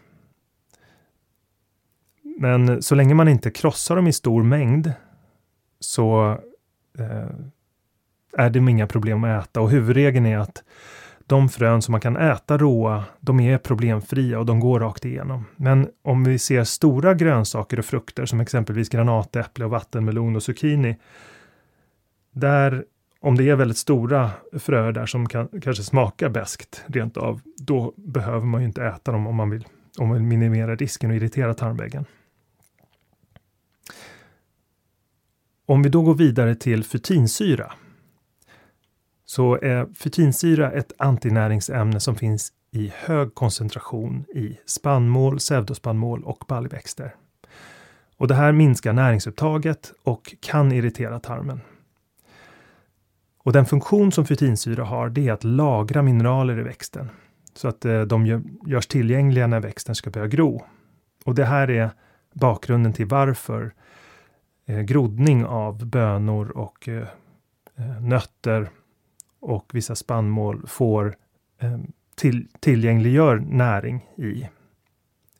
Men 2.39 2.81
så 2.81 2.95
länge 2.95 3.13
man 3.13 3.27
inte 3.27 3.51
krossar 3.51 3.95
dem 3.95 4.07
i 4.07 4.13
stor 4.13 4.43
mängd 4.43 4.93
så 5.79 6.31
eh, 6.99 7.29
är 8.37 8.49
det 8.49 8.59
inga 8.59 8.87
problem 8.87 9.23
att 9.23 9.43
äta 9.43 9.61
och 9.61 9.69
huvudregeln 9.69 10.25
är 10.25 10.37
att 10.37 10.63
de 11.27 11.49
frön 11.49 11.81
som 11.81 11.91
man 11.91 12.01
kan 12.01 12.17
äta 12.17 12.57
råa, 12.57 13.03
de 13.19 13.39
är 13.39 13.57
problemfria 13.57 14.39
och 14.39 14.45
de 14.45 14.59
går 14.59 14.79
rakt 14.79 15.05
igenom. 15.05 15.45
Men 15.55 15.89
om 16.01 16.23
vi 16.23 16.39
ser 16.39 16.63
stora 16.63 17.13
grönsaker 17.13 17.79
och 17.79 17.85
frukter 17.85 18.25
som 18.25 18.39
exempelvis 18.39 18.89
granatäpple 18.89 19.65
och 19.65 19.71
vattenmelon 19.71 20.35
och 20.35 20.43
zucchini. 20.43 20.97
Där, 22.31 22.85
om 23.19 23.37
det 23.37 23.49
är 23.49 23.55
väldigt 23.55 23.77
stora 23.77 24.31
fröer 24.59 24.91
där 24.91 25.05
som 25.05 25.29
kan, 25.29 25.47
kanske 25.61 25.83
smakar 25.83 26.29
bäst 26.29 26.83
rent 26.87 27.17
av, 27.17 27.41
då 27.57 27.93
behöver 27.97 28.45
man 28.45 28.61
ju 28.61 28.67
inte 28.67 28.85
äta 28.85 29.11
dem 29.11 29.27
om 29.27 29.35
man 29.35 29.49
vill, 29.49 29.67
om 29.97 30.07
man 30.07 30.17
vill 30.17 30.27
minimera 30.27 30.75
risken 30.75 31.09
och 31.09 31.15
irritera 31.15 31.53
tarmväggen. 31.53 32.05
Om 35.65 35.83
vi 35.83 35.89
då 35.89 36.01
går 36.01 36.15
vidare 36.15 36.55
till 36.55 36.83
fytinsyra 36.83 37.73
så 39.29 39.55
är 39.61 39.93
fytinsyra 39.93 40.71
ett 40.71 40.91
antinäringsämne 40.97 41.99
som 41.99 42.15
finns 42.15 42.51
i 42.71 42.91
hög 42.95 43.33
koncentration 43.35 44.25
i 44.35 44.57
spannmål, 44.65 45.37
pseudospannmål 45.37 46.23
och 46.23 46.43
baljväxter. 46.47 47.15
Och 48.17 48.27
det 48.27 48.35
här 48.35 48.51
minskar 48.51 48.93
näringsupptaget 48.93 49.93
och 50.03 50.35
kan 50.39 50.71
irritera 50.71 51.19
tarmen. 51.19 51.61
Och 53.37 53.53
den 53.53 53.65
funktion 53.65 54.11
som 54.11 54.25
fytinsyra 54.25 54.83
har 54.83 55.09
det 55.09 55.27
är 55.27 55.33
att 55.33 55.43
lagra 55.43 56.01
mineraler 56.01 56.59
i 56.59 56.63
växten 56.63 57.09
så 57.53 57.67
att 57.67 57.85
eh, 57.85 58.01
de 58.01 58.25
görs 58.65 58.87
tillgängliga 58.87 59.47
när 59.47 59.59
växten 59.59 59.95
ska 59.95 60.09
börja 60.09 60.27
gro. 60.27 60.65
Och 61.25 61.35
det 61.35 61.45
här 61.45 61.69
är 61.69 61.89
bakgrunden 62.33 62.93
till 62.93 63.05
varför 63.05 63.73
eh, 64.65 64.79
groddning 64.79 65.45
av 65.45 65.85
bönor 65.85 66.49
och 66.49 66.87
eh, 66.87 67.07
nötter 68.01 68.69
och 69.39 69.69
vissa 69.73 69.95
spannmål 69.95 70.67
får 70.67 71.17
ehm, 71.59 71.91
till, 72.15 72.47
tillgängliggör 72.59 73.37
näring 73.37 74.05
i, 74.17 74.49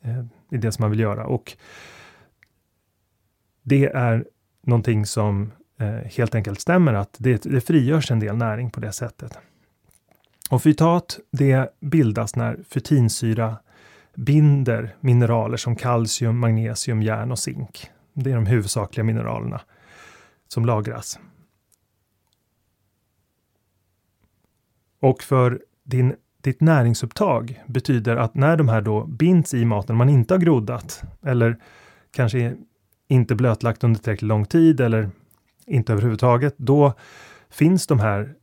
ehm, 0.02 0.28
i 0.50 0.56
det 0.56 0.72
som 0.72 0.82
man 0.82 0.90
vill 0.90 1.00
göra. 1.00 1.26
Och 1.26 1.56
det 3.62 3.86
är 3.86 4.24
någonting 4.62 5.06
som 5.06 5.52
eh, 5.78 5.88
helt 5.88 6.34
enkelt 6.34 6.60
stämmer 6.60 6.94
att 6.94 7.16
det, 7.18 7.42
det 7.42 7.60
frigörs 7.60 8.10
en 8.10 8.20
del 8.20 8.36
näring 8.36 8.70
på 8.70 8.80
det 8.80 8.92
sättet. 8.92 9.38
Och 10.50 10.62
fytat, 10.62 11.18
det 11.30 11.74
bildas 11.80 12.36
när 12.36 12.58
fytinsyra 12.68 13.56
binder 14.14 14.96
mineraler 15.00 15.56
som 15.56 15.76
kalcium, 15.76 16.38
magnesium, 16.38 17.02
järn 17.02 17.32
och 17.32 17.38
zink. 17.38 17.90
Det 18.12 18.30
är 18.30 18.34
de 18.34 18.46
huvudsakliga 18.46 19.04
mineralerna 19.04 19.60
som 20.48 20.64
lagras. 20.64 21.18
Och 25.00 25.22
för 25.22 25.62
din, 25.84 26.14
ditt 26.42 26.60
näringsupptag 26.60 27.62
betyder 27.66 28.16
att 28.16 28.34
när 28.34 28.56
de 28.56 28.68
här 28.68 28.80
då 28.80 29.04
binds 29.06 29.54
i 29.54 29.64
maten, 29.64 29.96
man 29.96 30.08
inte 30.08 30.34
har 30.34 30.38
groddat 30.38 31.02
eller 31.22 31.56
kanske 32.10 32.56
inte 33.08 33.34
blötlagt 33.34 33.84
under 33.84 34.00
tillräckligt 34.00 34.28
lång 34.28 34.44
tid 34.44 34.80
eller 34.80 35.10
inte 35.66 35.92
överhuvudtaget, 35.92 36.54
då 36.58 36.92
finns 37.50 37.86
de 37.86 38.00
här 38.00 38.34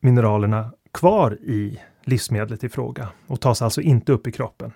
mineralerna 0.00 0.72
kvar 0.92 1.32
i 1.32 1.80
livsmedlet 2.04 2.64
i 2.64 2.68
fråga 2.68 3.08
och 3.26 3.40
tas 3.40 3.62
alltså 3.62 3.80
inte 3.80 4.12
upp 4.12 4.26
i 4.26 4.32
kroppen. 4.32 4.72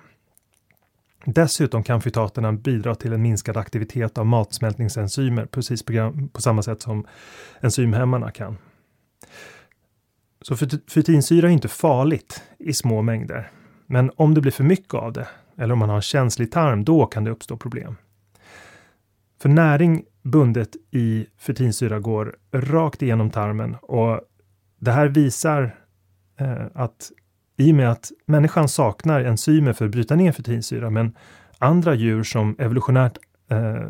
Dessutom 1.25 1.83
kan 1.83 2.00
fytaterna 2.00 2.52
bidra 2.52 2.95
till 2.95 3.12
en 3.12 3.23
minskad 3.23 3.57
aktivitet 3.57 4.19
av 4.19 4.26
matsmältningsenzymer 4.26 5.47
precis 5.47 5.83
på, 5.83 6.12
på 6.33 6.40
samma 6.40 6.62
sätt 6.62 6.83
som 6.83 7.07
enzymhämmarna 7.61 8.31
kan. 8.31 8.59
Så 10.42 10.56
fytinsyra 10.90 11.49
är 11.49 11.52
inte 11.52 11.68
farligt 11.68 12.42
i 12.58 12.72
små 12.72 13.02
mängder. 13.02 13.50
Men 13.87 14.11
om 14.16 14.34
det 14.34 14.40
blir 14.40 14.52
för 14.52 14.64
mycket 14.64 14.94
av 14.94 15.12
det, 15.12 15.28
eller 15.58 15.72
om 15.72 15.78
man 15.78 15.88
har 15.88 15.96
en 15.96 16.02
känslig 16.02 16.52
tarm, 16.52 16.84
då 16.84 17.06
kan 17.06 17.25
det 17.25 17.30
uppstå 17.30 17.56
problem. 17.56 17.96
För 19.42 19.49
näring 19.49 20.04
bundet 20.22 20.76
i 20.90 21.26
fytinsyra 21.38 22.00
går 22.00 22.37
rakt 22.52 23.02
igenom 23.02 23.30
tarmen 23.30 23.76
och 23.82 24.20
det 24.78 24.92
här 24.92 25.08
visar 25.08 25.76
eh, 26.38 26.66
att 26.75 27.12
i 27.56 27.72
och 27.72 27.76
med 27.76 27.90
att 27.90 28.12
människan 28.26 28.68
saknar 28.68 29.20
enzymer 29.20 29.72
för 29.72 29.84
att 29.84 29.90
bryta 29.90 30.14
ner 30.16 30.32
fytinsyra, 30.32 30.90
men 30.90 31.16
andra 31.58 31.94
djur 31.94 32.22
som 32.22 32.56
evolutionärt 32.58 33.18
eh, 33.50 33.88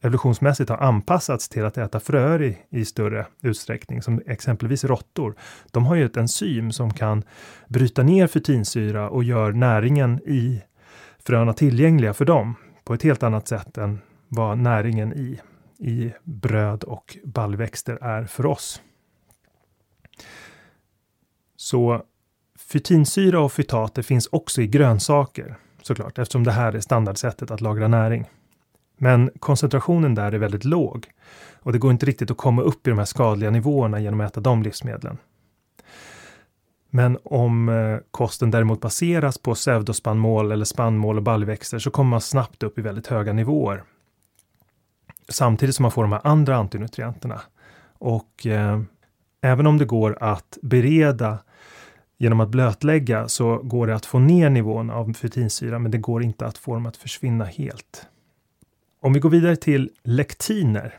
evolutionsmässigt 0.00 0.70
har 0.70 0.76
anpassats 0.76 1.48
till 1.48 1.64
att 1.64 1.78
äta 1.78 2.00
fröer 2.00 2.42
i, 2.42 2.58
i, 2.70 2.84
större 2.84 3.26
utsträckning, 3.40 4.02
som 4.02 4.22
exempelvis 4.26 4.84
råttor. 4.84 5.34
De 5.70 5.86
har 5.86 5.94
ju 5.94 6.04
ett 6.04 6.16
enzym 6.16 6.72
som 6.72 6.94
kan 6.94 7.22
bryta 7.68 8.02
ner 8.02 8.26
fytinsyra 8.26 9.10
och 9.10 9.24
gör 9.24 9.52
näringen 9.52 10.20
i 10.26 10.62
fröna 11.18 11.52
tillgängliga 11.52 12.14
för 12.14 12.24
dem 12.24 12.54
på 12.84 12.94
ett 12.94 13.02
helt 13.02 13.22
annat 13.22 13.48
sätt 13.48 13.78
än 13.78 14.00
vad 14.28 14.58
näringen 14.58 15.12
i, 15.12 15.40
i 15.78 16.12
bröd 16.24 16.84
och 16.84 17.18
baljväxter 17.24 17.98
är 18.02 18.24
för 18.24 18.46
oss. 18.46 18.82
Så 21.56 22.02
fytinsyra 22.58 23.40
och 23.40 23.52
fytater 23.52 24.02
finns 24.02 24.26
också 24.32 24.62
i 24.62 24.66
grönsaker 24.66 25.56
såklart, 25.82 26.18
eftersom 26.18 26.44
det 26.44 26.52
här 26.52 26.72
är 26.72 26.80
standardsättet 26.80 27.50
att 27.50 27.60
lagra 27.60 27.88
näring. 27.88 28.26
Men 28.98 29.30
koncentrationen 29.40 30.14
där 30.14 30.32
är 30.32 30.38
väldigt 30.38 30.64
låg 30.64 31.06
och 31.54 31.72
det 31.72 31.78
går 31.78 31.92
inte 31.92 32.06
riktigt 32.06 32.30
att 32.30 32.36
komma 32.36 32.62
upp 32.62 32.86
i 32.86 32.90
de 32.90 32.98
här 32.98 33.04
skadliga 33.04 33.50
nivåerna 33.50 34.00
genom 34.00 34.20
att 34.20 34.30
äta 34.32 34.40
de 34.40 34.62
livsmedlen. 34.62 35.18
Men 36.90 37.18
om 37.24 37.68
eh, 37.68 37.98
kosten 38.10 38.50
däremot 38.50 38.80
baseras 38.80 39.38
på 39.38 39.54
pseudospannmål 39.54 40.52
eller 40.52 40.64
spannmål 40.64 41.16
och 41.16 41.22
baljväxter 41.22 41.78
så 41.78 41.90
kommer 41.90 42.10
man 42.10 42.20
snabbt 42.20 42.62
upp 42.62 42.78
i 42.78 42.82
väldigt 42.82 43.06
höga 43.06 43.32
nivåer. 43.32 43.82
Samtidigt 45.28 45.74
som 45.74 45.82
man 45.82 45.92
får 45.92 46.02
de 46.02 46.12
här 46.12 46.26
andra 46.26 46.56
antinutrienterna. 46.56 47.40
Och 47.98 48.46
eh, 48.46 48.80
även 49.40 49.66
om 49.66 49.78
det 49.78 49.84
går 49.84 50.18
att 50.20 50.58
bereda 50.62 51.38
genom 52.18 52.40
att 52.40 52.48
blötlägga 52.48 53.28
så 53.28 53.56
går 53.56 53.86
det 53.86 53.94
att 53.94 54.06
få 54.06 54.18
ner 54.18 54.50
nivån 54.50 54.90
av 54.90 55.12
fytinsyra, 55.12 55.78
men 55.78 55.90
det 55.90 55.98
går 55.98 56.22
inte 56.22 56.46
att 56.46 56.58
få 56.58 56.74
dem 56.74 56.86
att 56.86 56.96
försvinna 56.96 57.44
helt. 57.44 58.06
Om 59.00 59.12
vi 59.12 59.20
går 59.20 59.30
vidare 59.30 59.56
till 59.56 59.90
lektiner 60.02 60.94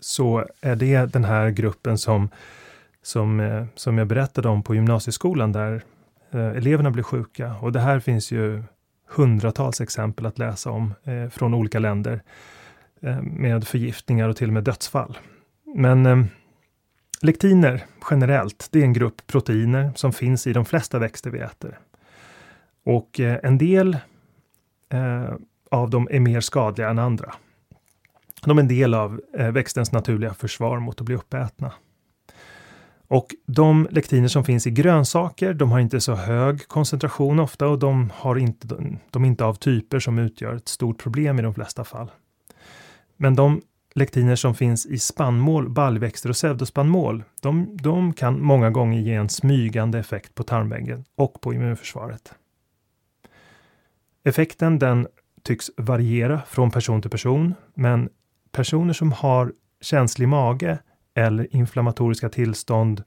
så 0.00 0.46
är 0.60 0.76
det 0.76 1.12
den 1.12 1.24
här 1.24 1.50
gruppen 1.50 1.98
som, 1.98 2.28
som, 3.02 3.40
eh, 3.40 3.64
som 3.74 3.98
jag 3.98 4.06
berättade 4.06 4.48
om 4.48 4.62
på 4.62 4.74
gymnasieskolan 4.74 5.52
där 5.52 5.82
eh, 6.30 6.46
eleverna 6.46 6.90
blir 6.90 7.02
sjuka. 7.02 7.54
Och 7.54 7.72
det 7.72 7.80
här 7.80 8.00
finns 8.00 8.32
ju 8.32 8.62
hundratals 9.08 9.80
exempel 9.80 10.26
att 10.26 10.38
läsa 10.38 10.70
om 10.70 10.94
eh, 11.04 11.28
från 11.28 11.54
olika 11.54 11.78
länder 11.78 12.22
eh, 13.00 13.22
med 13.22 13.66
förgiftningar 13.68 14.28
och 14.28 14.36
till 14.36 14.48
och 14.48 14.54
med 14.54 14.64
dödsfall. 14.64 15.18
Men 15.76 16.06
eh, 16.06 16.24
lektiner 17.22 17.84
generellt, 18.10 18.68
det 18.70 18.78
är 18.78 18.84
en 18.84 18.92
grupp 18.92 19.26
proteiner 19.26 19.90
som 19.94 20.12
finns 20.12 20.46
i 20.46 20.52
de 20.52 20.64
flesta 20.64 20.98
växter 20.98 21.30
vi 21.30 21.38
äter. 21.38 21.78
Och 22.84 23.20
eh, 23.20 23.38
en 23.42 23.58
del 23.58 23.96
av 25.70 25.90
dem 25.90 26.08
är 26.10 26.20
mer 26.20 26.40
skadliga 26.40 26.90
än 26.90 26.98
andra. 26.98 27.34
De 28.44 28.58
är 28.58 28.62
en 28.62 28.68
del 28.68 28.94
av 28.94 29.20
eh, 29.38 29.50
växtens 29.50 29.92
naturliga 29.92 30.34
försvar 30.34 30.78
mot 30.78 31.00
att 31.00 31.06
bli 31.06 31.14
uppätna. 31.14 31.72
Och 33.08 33.26
de 33.46 33.88
lektiner 33.90 34.28
som 34.28 34.44
finns 34.44 34.66
i 34.66 34.70
grönsaker, 34.70 35.54
de 35.54 35.70
har 35.70 35.80
inte 35.80 36.00
så 36.00 36.14
hög 36.14 36.68
koncentration 36.68 37.38
ofta 37.38 37.68
och 37.68 37.78
de, 37.78 38.10
har 38.14 38.36
inte, 38.36 38.66
de 39.10 39.24
är 39.24 39.28
inte 39.28 39.44
av 39.44 39.54
typer 39.54 39.98
som 39.98 40.18
utgör 40.18 40.54
ett 40.54 40.68
stort 40.68 40.98
problem 40.98 41.38
i 41.38 41.42
de 41.42 41.54
flesta 41.54 41.84
fall. 41.84 42.10
Men 43.16 43.34
de 43.34 43.62
lektiner 43.94 44.36
som 44.36 44.54
finns 44.54 44.86
i 44.86 44.98
spannmål, 44.98 45.68
baljväxter 45.68 46.28
och 46.28 46.34
pseudospannmål, 46.34 47.24
de, 47.42 47.76
de 47.82 48.12
kan 48.12 48.42
många 48.42 48.70
gånger 48.70 49.00
ge 49.00 49.14
en 49.14 49.28
smygande 49.28 49.98
effekt 49.98 50.34
på 50.34 50.42
tarmväggen 50.42 51.04
och 51.14 51.40
på 51.40 51.54
immunförsvaret. 51.54 52.34
Effekten 54.24 54.78
den 54.78 55.06
tycks 55.46 55.70
variera 55.76 56.42
från 56.46 56.70
person 56.70 57.02
till 57.02 57.10
person, 57.10 57.54
men 57.74 58.08
personer 58.52 58.92
som 58.92 59.12
har 59.12 59.52
känslig 59.80 60.28
mage 60.28 60.78
eller 61.14 61.56
inflammatoriska 61.56 62.28
tillstånd 62.28 63.02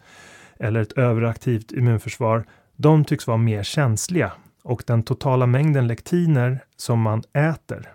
eller 0.60 0.82
ett 0.82 0.92
överaktivt 0.92 1.72
immunförsvar, 1.72 2.46
de 2.76 3.06
tycks 3.06 3.28
vara 3.28 3.38
mer 3.38 3.64
känsliga 3.64 4.32
och 4.64 4.84
den 4.88 5.04
totala 5.04 5.46
mängden 5.46 5.88
lektiner 5.88 6.64
som 6.78 7.02
man 7.02 7.24
äter 7.34 7.94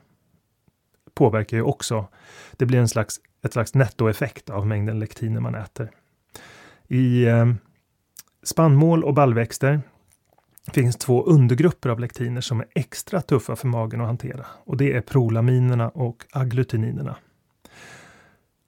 påverkar 1.15 1.57
ju 1.57 1.63
också. 1.63 2.09
Det 2.53 2.67
blir 2.67 2.79
en 2.79 2.89
slags, 2.89 3.21
ett 3.45 3.53
slags 3.53 3.75
nettoeffekt 3.75 4.51
av 4.51 4.67
mängden 4.67 4.99
lektiner 4.99 5.41
man 5.41 5.55
äter. 5.55 5.91
I 6.89 7.25
eh, 7.25 7.47
spannmål 8.43 9.05
och 9.05 9.15
baljväxter 9.15 9.81
finns 10.73 10.97
två 10.97 11.25
undergrupper 11.25 11.89
av 11.89 12.01
lektiner 12.01 12.41
som 12.41 12.61
är 12.61 12.67
extra 12.75 13.21
tuffa 13.21 13.57
för 13.57 13.69
magen 13.69 14.01
att 14.01 14.07
hantera 14.07 14.47
och 14.65 14.77
det 14.77 14.93
är 14.93 15.01
prolaminerna 15.01 15.89
och 15.89 16.25
agglutininerna. 16.33 17.17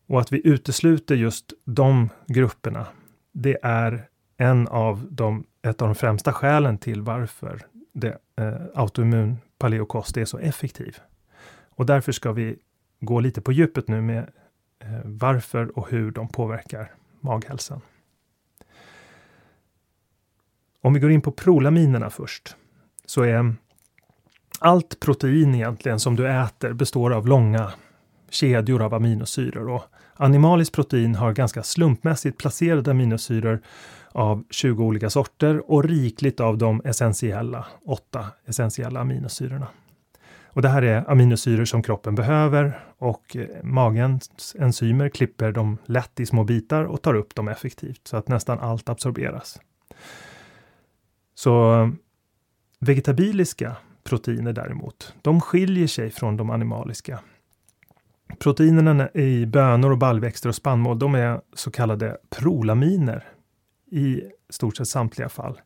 Och 0.06 0.20
att 0.20 0.32
vi 0.32 0.46
utesluter 0.48 1.14
just 1.14 1.52
de 1.64 2.09
grupperna, 2.26 2.87
det 3.32 3.59
är 3.62 4.09
en 4.37 4.68
av 4.68 5.06
de, 5.11 5.44
ett 5.62 5.82
av 5.82 5.88
de 5.88 5.94
främsta 5.94 6.32
skälen 6.32 6.78
till 6.78 7.02
varför 7.02 7.66
det, 7.92 8.18
eh, 8.37 8.54
autoimmun 8.74 9.37
paleokost 9.59 10.16
är 10.16 10.24
så 10.24 10.38
effektiv. 10.38 10.98
Och 11.68 11.87
därför 11.87 12.12
ska 12.12 12.32
vi 12.32 12.59
gå 13.00 13.20
lite 13.20 13.40
på 13.40 13.52
djupet 13.52 13.88
nu 13.88 14.00
med 14.00 14.30
eh, 14.78 15.00
varför 15.04 15.78
och 15.78 15.90
hur 15.90 16.11
de 16.11 16.28
påverkar 16.28 16.92
maghälsan. 17.20 17.80
Om 20.87 20.92
vi 20.92 21.01
går 21.01 21.11
in 21.11 21.20
på 21.20 21.33
prolaminerna 21.33 22.11
först, 22.11 22.57
så 23.07 23.22
är 23.22 23.55
allt 24.59 25.01
protein 25.01 25.55
egentligen 25.55 26.01
som 26.01 26.16
du 26.16 26.31
äter 26.31 26.72
består 26.72 27.12
av 27.12 27.27
långa 27.27 27.72
kedjor 28.31 28.83
av 28.83 28.94
aminosyror 28.94 29.68
och 29.68 29.83
animaliskt 30.16 30.75
protein 30.75 31.14
har 31.14 31.33
ganska 31.33 31.62
slumpmässigt 31.62 32.38
placerade 32.38 32.90
aminosyror 32.90 33.61
av 34.12 34.44
20 34.51 34.85
olika 34.85 35.11
sorter 35.11 35.70
och 35.70 35.85
rikligt 35.85 36.40
av 36.40 36.59
de 36.59 36.83
essentiella, 36.85 37.66
åtta 37.87 38.27
essentiella 38.46 39.01
aminosyrorna. 39.01 39.68
Och 40.46 40.62
det 40.62 40.68
här 40.68 40.83
är 40.83 41.11
aminosyror 41.11 41.64
som 41.64 41.83
kroppen 41.83 42.14
behöver 42.14 42.81
och 42.99 43.37
magens 43.62 44.57
enzymer 44.59 45.09
klipper 45.09 45.53
dem 45.53 45.79
lätt 45.85 46.20
i 46.20 46.27
små 46.27 46.44
bitar 46.44 46.85
och 46.85 47.03
tar 47.03 47.14
upp 47.14 47.35
dem 47.35 47.49
effektivt 47.49 48.01
så 48.05 48.16
att 48.16 48.29
nästan 48.29 48.59
allt 48.61 48.88
absorberas. 48.88 49.59
Så 51.38 51.90
vegetabiliska 52.81 53.77
proteiner 54.05 54.53
däremot, 54.53 55.14
de 55.22 55.40
skiljer 55.40 55.87
sig 55.87 56.11
från 56.11 56.37
de 56.37 56.51
animaliska. 56.51 57.20
Proteinerna 58.38 59.11
i 59.14 59.46
bönor 59.46 59.90
och 59.90 59.99
baljväxter 59.99 60.49
och 60.49 60.55
spannmål, 60.55 60.99
de 60.99 61.14
är 61.14 61.40
så 61.55 61.70
kallade 61.70 62.16
prolaminer 62.31 63.25
i 63.90 64.22
stort 64.51 64.77
sett 64.77 64.88
samtliga 64.88 65.29
fall. 65.29 65.61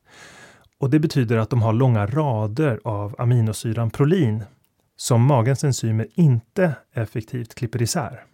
Och 0.79 0.91
det 0.91 0.99
betyder 0.99 1.37
att 1.37 1.51
de 1.51 1.63
har 1.63 1.73
långa 1.73 2.07
rader 2.07 2.81
av 2.85 3.15
aminosyran 3.19 3.91
prolin 3.91 4.45
som 4.97 5.23
magens 5.23 5.65
enzymer 5.65 6.09
inte 6.15 6.75
effektivt 6.93 7.55
klipper 7.55 7.83
isär. 7.83 8.25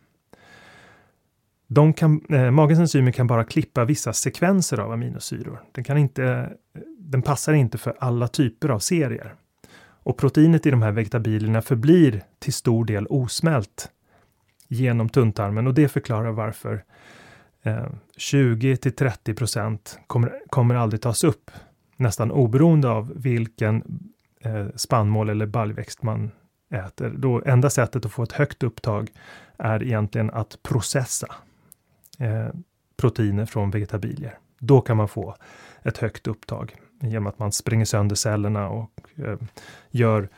De 1.67 1.93
kan, 1.93 2.21
eh, 2.29 2.51
magens 2.51 2.81
enzymer 2.81 3.13
kan 3.13 3.27
bara 3.27 3.45
klippa 3.45 3.85
vissa 3.85 4.13
sekvenser 4.13 4.81
av 4.81 4.93
aminosyror. 4.93 5.63
Den, 5.73 5.85
kan 5.85 5.99
inte, 5.99 6.25
eh, 6.25 6.81
den 6.99 7.23
passar 7.23 7.53
inte 7.53 7.79
för 7.79 7.97
alla 7.99 8.29
typer 8.29 8.69
av 8.69 8.79
serier. 8.79 9.35
Och 9.79 10.17
proteinet 10.17 10.67
i 10.67 10.71
de 10.71 10.83
här 10.83 10.93
vegetabilierna 10.93 11.63
förblir 11.63 12.23
till 12.39 12.53
stor 12.53 12.85
del 12.85 13.07
osmält 13.07 13.91
genom 14.69 15.09
tunntarmen 15.09 15.67
och 15.67 15.75
det 15.75 15.89
förklarar 15.89 16.31
varför 16.31 16.85
eh, 17.63 17.87
20 18.17 18.77
till 18.77 18.93
30 18.93 19.35
procent 19.35 19.99
kommer, 20.07 20.41
kommer 20.49 20.75
aldrig 20.75 21.01
tas 21.01 21.25
upp, 21.25 21.51
nästan 21.97 22.31
oberoende 22.31 22.89
av 22.89 23.13
vilken 23.17 24.05
eh, 24.41 24.67
spannmål 24.75 25.29
eller 25.29 25.47
baljväxt 25.47 26.03
man 26.03 26.31
äter. 26.71 27.15
Då 27.17 27.43
enda 27.47 27.71
sättet 27.71 28.05
att 28.05 28.13
få 28.13 28.23
ett 28.23 28.33
högt 28.33 28.63
upptag 28.63 29.11
är 29.59 29.83
egentligen 29.83 30.31
att 30.31 30.63
processa 30.63 31.27
eh, 32.17 32.49
proteiner 32.97 33.47
från 33.47 33.71
vegetabilier. 33.71 34.39
Då 34.59 34.81
kan 34.81 34.97
man 34.97 35.09
få 35.09 35.37
ett 35.83 35.99
högt 35.99 36.27
upptag 36.27 36.77
genom 37.01 37.27
att 37.27 37.39
man 37.39 37.53
spränger 37.53 37.85
sönder 37.85 38.17
cellerna 38.17 38.69
och 38.69 38.91
eh, 39.17 39.39
gör 39.91 40.29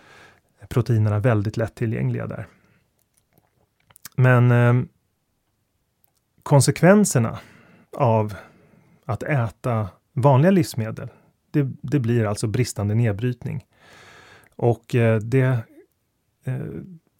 proteinerna 0.69 1.19
väldigt 1.19 1.57
lättillgängliga 1.57 2.27
där. 2.27 2.47
Men 4.17 4.51
eh, 4.51 4.85
konsekvenserna 6.43 7.38
av 7.97 8.35
att 9.05 9.23
äta 9.23 9.88
vanliga 10.12 10.51
livsmedel, 10.51 11.09
det 11.51 11.69
det, 11.83 12.01
blir 12.01 12.25
alltså 12.25 12.47
bristande 12.47 12.95
nedbrytning. 12.95 13.64
Och 14.57 14.95
eh, 14.95 15.19
det 15.19 15.59
eh, 16.45 16.59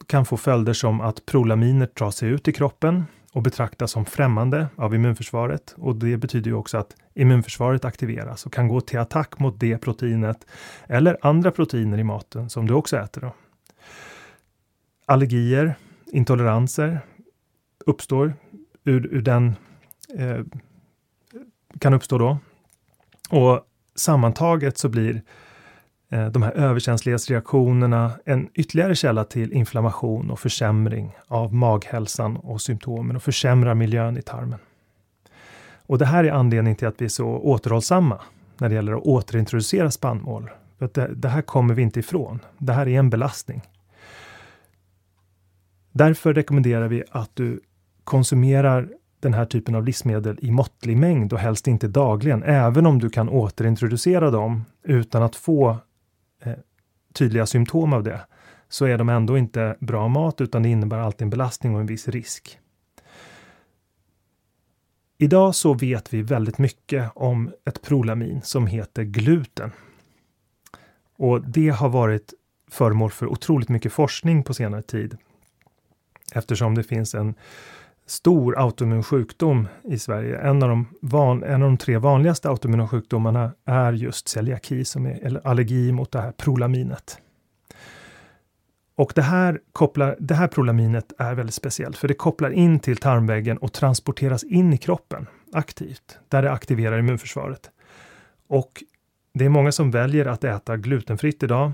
kan 0.07 0.27
få 0.27 0.37
följder 0.37 0.73
som 0.73 1.01
att 1.01 1.27
prolaminer 1.27 1.88
drar 1.94 2.11
sig 2.11 2.29
ut 2.29 2.49
i 2.49 2.53
kroppen 2.53 3.05
och 3.38 3.42
betraktas 3.42 3.90
som 3.90 4.05
främmande 4.05 4.68
av 4.77 4.94
immunförsvaret. 4.94 5.74
Och 5.77 5.96
det 5.96 6.16
betyder 6.16 6.51
ju 6.51 6.57
också 6.57 6.79
att 6.79 6.96
immunförsvaret 7.14 7.85
aktiveras 7.85 8.46
och 8.46 8.53
kan 8.53 8.68
gå 8.68 8.81
till 8.81 8.98
attack 8.98 9.38
mot 9.38 9.61
det 9.61 9.79
proteinet 9.79 10.46
eller 10.87 11.18
andra 11.22 11.51
proteiner 11.51 11.98
i 11.98 12.05
maten 12.05 12.51
som 12.51 12.66
du 12.66 12.74
också 12.74 12.96
äter. 12.96 13.20
Då. 13.20 13.35
Allergier, 15.07 15.74
intoleranser 16.07 17.01
uppstår 17.87 18.35
ur, 18.85 19.07
ur 19.07 19.22
den 19.22 19.57
eh, 20.14 20.40
kan 21.79 21.94
uppstå 21.94 22.18
då. 22.18 22.38
Och 23.31 23.61
sammantaget 23.94 24.79
så 24.79 24.88
blir 24.88 25.14
eh, 25.14 25.22
Eh, 26.11 26.27
de 26.27 26.42
här 26.42 26.53
överkänslighetsreaktionerna 26.53 28.12
en 28.25 28.49
ytterligare 28.55 28.94
källa 28.94 29.25
till 29.25 29.53
inflammation 29.53 30.31
och 30.31 30.40
försämring 30.40 31.16
av 31.27 31.55
maghälsan 31.55 32.37
och 32.37 32.61
symptomen 32.61 33.16
och 33.16 33.23
försämrar 33.23 33.75
miljön 33.75 34.16
i 34.16 34.23
tarmen. 34.23 34.59
Och 35.87 35.99
det 35.99 36.07
här 36.07 36.25
är 36.25 36.33
anledningen 36.33 36.77
till 36.77 36.88
att 36.88 37.01
vi 37.01 37.05
är 37.05 37.09
så 37.09 37.27
återhållsamma 37.27 38.21
när 38.59 38.68
det 38.68 38.75
gäller 38.75 38.92
att 38.92 39.03
återintroducera 39.03 39.90
spannmål. 39.90 40.51
För 40.79 40.90
det, 40.94 41.14
det 41.14 41.29
här 41.29 41.42
kommer 41.42 41.75
vi 41.75 41.83
inte 41.83 42.01
ifrån. 42.01 42.40
Det 42.59 42.73
här 42.73 42.88
är 42.88 42.99
en 42.99 43.11
belastning. 43.11 43.62
Därför 45.92 46.35
rekommenderar 46.35 46.88
vi 46.88 47.05
att 47.11 47.31
du 47.35 47.61
konsumerar 48.05 48.88
den 49.21 49.35
här 49.35 49.44
typen 49.44 49.75
av 49.75 49.85
livsmedel 49.85 50.38
i 50.42 50.51
måttlig 50.51 50.97
mängd 50.97 51.33
och 51.33 51.38
helst 51.38 51.68
inte 51.68 51.88
dagligen, 51.88 52.42
även 52.42 52.87
om 52.87 52.99
du 52.99 53.11
kan 53.11 53.29
återintroducera 53.29 54.31
dem 54.31 54.64
utan 54.83 55.23
att 55.23 55.37
få 55.37 55.77
eh, 56.42 56.53
tydliga 57.12 57.46
symptom 57.46 57.92
av 57.92 58.03
det, 58.03 58.20
så 58.68 58.85
är 58.85 58.98
de 58.98 59.09
ändå 59.09 59.38
inte 59.38 59.77
bra 59.81 60.09
mat 60.09 60.40
utan 60.40 60.62
det 60.62 60.68
innebär 60.68 60.98
alltid 60.98 61.22
en 61.22 61.31
belastning 61.31 61.74
och 61.74 61.81
en 61.81 61.87
viss 61.87 62.09
risk. 62.09 62.59
Idag 65.18 65.55
så 65.55 65.74
vet 65.74 66.14
vi 66.14 66.22
väldigt 66.22 66.59
mycket 66.59 67.11
om 67.14 67.53
ett 67.64 67.83
prolamin 67.83 68.42
som 68.42 68.66
heter 68.66 69.03
gluten. 69.03 69.72
Och 71.16 71.48
det 71.48 71.68
har 71.68 71.88
varit 71.88 72.35
föremål 72.70 73.11
för 73.11 73.27
otroligt 73.27 73.68
mycket 73.68 73.92
forskning 73.92 74.42
på 74.42 74.55
senare 74.55 74.83
tid. 74.83 75.16
Eftersom 76.33 76.74
det 76.74 76.83
finns 76.83 77.14
en 77.14 77.35
stor 78.11 78.59
autoimmun 78.59 79.03
sjukdom 79.03 79.68
i 79.85 79.99
Sverige. 79.99 80.38
En 80.38 80.62
av, 80.62 80.68
de 80.68 80.87
van, 81.01 81.44
en 81.44 81.62
av 81.62 81.68
de 81.68 81.77
tre 81.77 81.99
vanligaste 81.99 82.49
autoimmuna 82.49 82.88
sjukdomarna 82.88 83.53
är 83.64 83.92
just 83.92 84.29
celiaki, 84.29 84.85
som 84.85 85.07
är, 85.07 85.25
eller 85.25 85.47
allergi 85.47 85.92
mot 85.92 86.12
det 86.12 86.21
här 86.21 86.33
prolaminet. 86.33 87.18
Och 88.94 89.12
det 89.14 89.23
här, 89.23 89.61
kopplar, 89.73 90.16
det 90.21 90.35
här 90.35 90.49
prolaminet 90.49 91.12
är 91.18 91.35
väldigt 91.35 91.55
speciellt, 91.55 91.97
för 91.97 92.09
det 92.09 92.14
kopplar 92.14 92.51
in 92.51 92.81
till 92.81 92.97
tarmväggen 92.97 93.59
och 93.59 93.73
transporteras 93.73 94.44
in 94.44 94.73
i 94.73 94.79
kroppen 94.79 95.27
aktivt, 95.53 96.18
där 96.29 96.42
det 96.42 96.53
aktiverar 96.53 96.99
immunförsvaret. 96.99 97.71
Och 98.49 98.85
det 99.35 99.44
är 99.44 99.49
många 99.49 99.73
som 99.73 99.90
väljer 99.90 100.27
att 100.27 100.44
äta 100.44 100.77
glutenfritt 100.77 101.42
idag. 101.42 101.73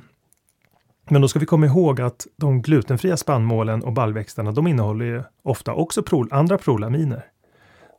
Men 1.09 1.23
då 1.23 1.29
ska 1.29 1.39
vi 1.39 1.47
komma 1.47 1.67
ihåg 1.67 2.01
att 2.01 2.27
de 2.37 2.63
glutenfria 2.63 3.17
spannmålen 3.17 3.83
och 3.83 3.93
baljväxterna, 3.93 4.53
de 4.53 4.67
innehåller 4.67 5.05
ju 5.05 5.23
ofta 5.43 5.73
också 5.73 6.03
prol, 6.03 6.29
andra 6.31 6.59
prolaminer 6.59 7.25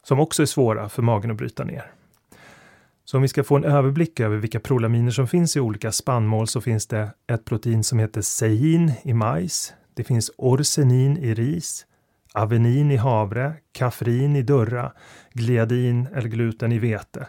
som 0.03 0.19
också 0.19 0.41
är 0.41 0.45
svåra 0.45 0.89
för 0.89 1.01
magen 1.01 1.31
att 1.31 1.37
bryta 1.37 1.63
ner. 1.63 1.91
Så 3.05 3.17
om 3.17 3.21
vi 3.21 3.27
ska 3.27 3.43
få 3.43 3.55
en 3.55 3.63
överblick 3.63 4.19
över 4.19 4.37
vilka 4.37 4.59
prolaminer 4.59 5.11
som 5.11 5.27
finns 5.27 5.55
i 5.55 5.59
olika 5.59 5.91
spannmål 5.91 6.47
så 6.47 6.61
finns 6.61 6.87
det 6.87 7.09
ett 7.27 7.45
protein 7.45 7.83
som 7.83 7.99
heter 7.99 8.21
sein 8.21 8.91
i 9.03 9.13
majs. 9.13 9.73
Det 9.93 10.03
finns 10.03 10.31
orsenin 10.37 11.17
i 11.17 11.33
ris, 11.33 11.85
avenin 12.33 12.91
i 12.91 12.95
havre, 12.95 13.53
kafrin 13.71 14.35
i 14.35 14.41
durra, 14.41 14.91
gliadin 15.33 16.07
eller 16.15 16.29
gluten 16.29 16.71
i 16.71 16.79
vete. 16.79 17.27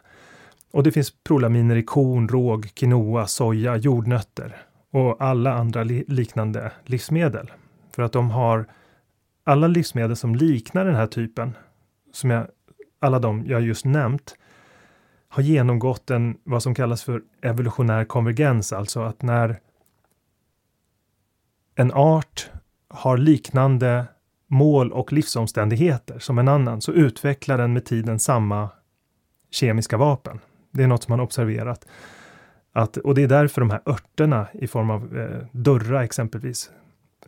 Och 0.72 0.82
det 0.82 0.92
finns 0.92 1.12
prolaminer 1.24 1.76
i 1.76 1.82
korn, 1.82 2.28
råg, 2.28 2.70
quinoa, 2.74 3.26
soja, 3.26 3.76
jordnötter 3.76 4.65
och 4.96 5.16
alla 5.22 5.52
andra 5.52 5.82
li 5.82 6.04
liknande 6.08 6.72
livsmedel. 6.84 7.50
För 7.90 8.02
att 8.02 8.12
de 8.12 8.30
har 8.30 8.66
alla 9.44 9.66
livsmedel 9.66 10.16
som 10.16 10.34
liknar 10.34 10.84
den 10.84 10.94
här 10.94 11.06
typen, 11.06 11.56
som 12.12 12.30
jag, 12.30 12.46
alla 12.98 13.18
de 13.18 13.46
jag 13.46 13.62
just 13.62 13.84
nämnt, 13.84 14.34
har 15.28 15.42
genomgått 15.42 16.10
en, 16.10 16.38
vad 16.44 16.62
som 16.62 16.74
kallas 16.74 17.04
för 17.04 17.22
evolutionär 17.42 18.04
konvergens, 18.04 18.72
alltså 18.72 19.00
att 19.02 19.22
när 19.22 19.60
en 21.74 21.92
art 21.92 22.50
har 22.88 23.16
liknande 23.16 24.06
mål 24.46 24.92
och 24.92 25.12
livsomständigheter 25.12 26.18
som 26.18 26.38
en 26.38 26.48
annan, 26.48 26.80
så 26.80 26.92
utvecklar 26.92 27.58
den 27.58 27.72
med 27.72 27.84
tiden 27.84 28.18
samma 28.18 28.70
kemiska 29.50 29.96
vapen. 29.96 30.40
Det 30.70 30.82
är 30.82 30.86
något 30.86 31.02
som 31.02 31.12
man 31.12 31.20
observerat. 31.20 31.86
Att, 32.76 32.96
och 32.96 33.14
det 33.14 33.22
är 33.22 33.28
därför 33.28 33.60
de 33.60 33.70
här 33.70 33.80
örterna 33.86 34.46
i 34.52 34.66
form 34.66 34.90
av 34.90 35.18
eh, 35.18 35.46
durra 35.52 36.04
exempelvis, 36.04 36.70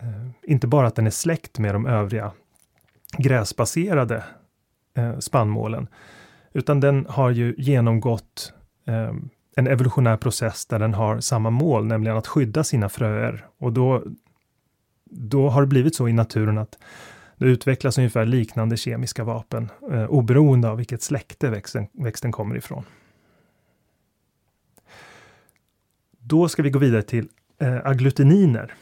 eh, 0.01 0.29
inte 0.43 0.67
bara 0.67 0.87
att 0.87 0.95
den 0.95 1.07
är 1.07 1.11
släkt 1.11 1.59
med 1.59 1.75
de 1.75 1.87
övriga 1.87 2.33
gräsbaserade 3.19 4.25
eh, 4.97 5.19
spannmålen, 5.19 5.89
utan 6.53 6.81
den 6.81 7.07
har 7.09 7.31
ju 7.31 7.55
genomgått 7.59 8.53
eh, 8.87 9.13
en 9.57 9.67
evolutionär 9.67 10.17
process 10.17 10.67
där 10.67 10.79
den 10.79 10.95
har 10.95 11.21
samma 11.21 11.51
mål, 11.51 11.85
nämligen 11.85 12.17
att 12.17 12.27
skydda 12.27 12.65
sina 12.65 12.89
fröer. 12.89 13.47
Och 13.59 13.73
då, 13.73 14.05
då 15.11 15.49
har 15.49 15.61
det 15.61 15.67
blivit 15.67 15.95
så 15.95 16.09
i 16.09 16.13
naturen 16.13 16.59
att 16.59 16.79
det 17.37 17.47
utvecklas 17.47 17.99
ungefär 17.99 18.27
liknande 18.27 18.77
kemiska 18.77 19.25
vapen, 19.25 19.69
eh, 19.93 20.05
oberoende 20.05 20.69
av 20.71 20.77
vilket 20.77 21.03
släkte 21.03 21.51
växten, 21.51 21.87
växten 21.93 22.33
kommer 22.33 22.57
ifrån. 22.57 22.85
Då 26.29 26.49
ska 26.49 26.63
vi 26.63 26.71
gå 26.71 26.79
vidare 26.79 27.03
till 27.03 27.29
eh, 27.61 27.87
agglutininer. 27.87 28.75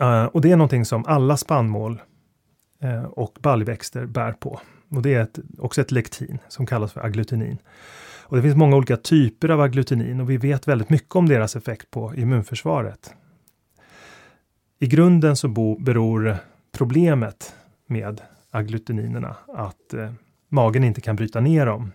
Uh, 0.00 0.24
och 0.24 0.40
det 0.40 0.52
är 0.52 0.56
någonting 0.56 0.84
som 0.84 1.04
alla 1.06 1.36
spannmål 1.36 2.02
eh, 2.80 3.04
och 3.04 3.38
baljväxter 3.40 4.06
bär 4.06 4.32
på. 4.32 4.60
Och 4.90 5.02
det 5.02 5.14
är 5.14 5.20
ett, 5.20 5.38
också 5.58 5.80
ett 5.80 5.90
lektin 5.90 6.38
som 6.48 6.66
kallas 6.66 6.92
för 6.92 7.00
agglutinin. 7.00 7.58
Och 8.22 8.36
det 8.36 8.42
finns 8.42 8.56
många 8.56 8.76
olika 8.76 8.96
typer 8.96 9.48
av 9.48 9.60
agglutinin 9.60 10.20
och 10.20 10.30
vi 10.30 10.36
vet 10.36 10.68
väldigt 10.68 10.90
mycket 10.90 11.16
om 11.16 11.28
deras 11.28 11.56
effekt 11.56 11.90
på 11.90 12.14
immunförsvaret. 12.14 13.14
I 14.78 14.86
grunden 14.86 15.36
så 15.36 15.48
bo, 15.48 15.78
beror 15.78 16.36
problemet 16.72 17.54
med 17.86 18.20
agglutininerna 18.50 19.36
att 19.54 19.94
eh, 19.94 20.12
magen 20.48 20.84
inte 20.84 21.00
kan 21.00 21.16
bryta 21.16 21.40
ner 21.40 21.66
dem 21.66 21.92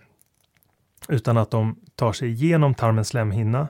utan 1.08 1.36
att 1.36 1.50
de 1.50 1.76
tar 1.94 2.12
sig 2.12 2.28
igenom 2.28 2.74
tarmens 2.74 3.08
slemhinna 3.08 3.68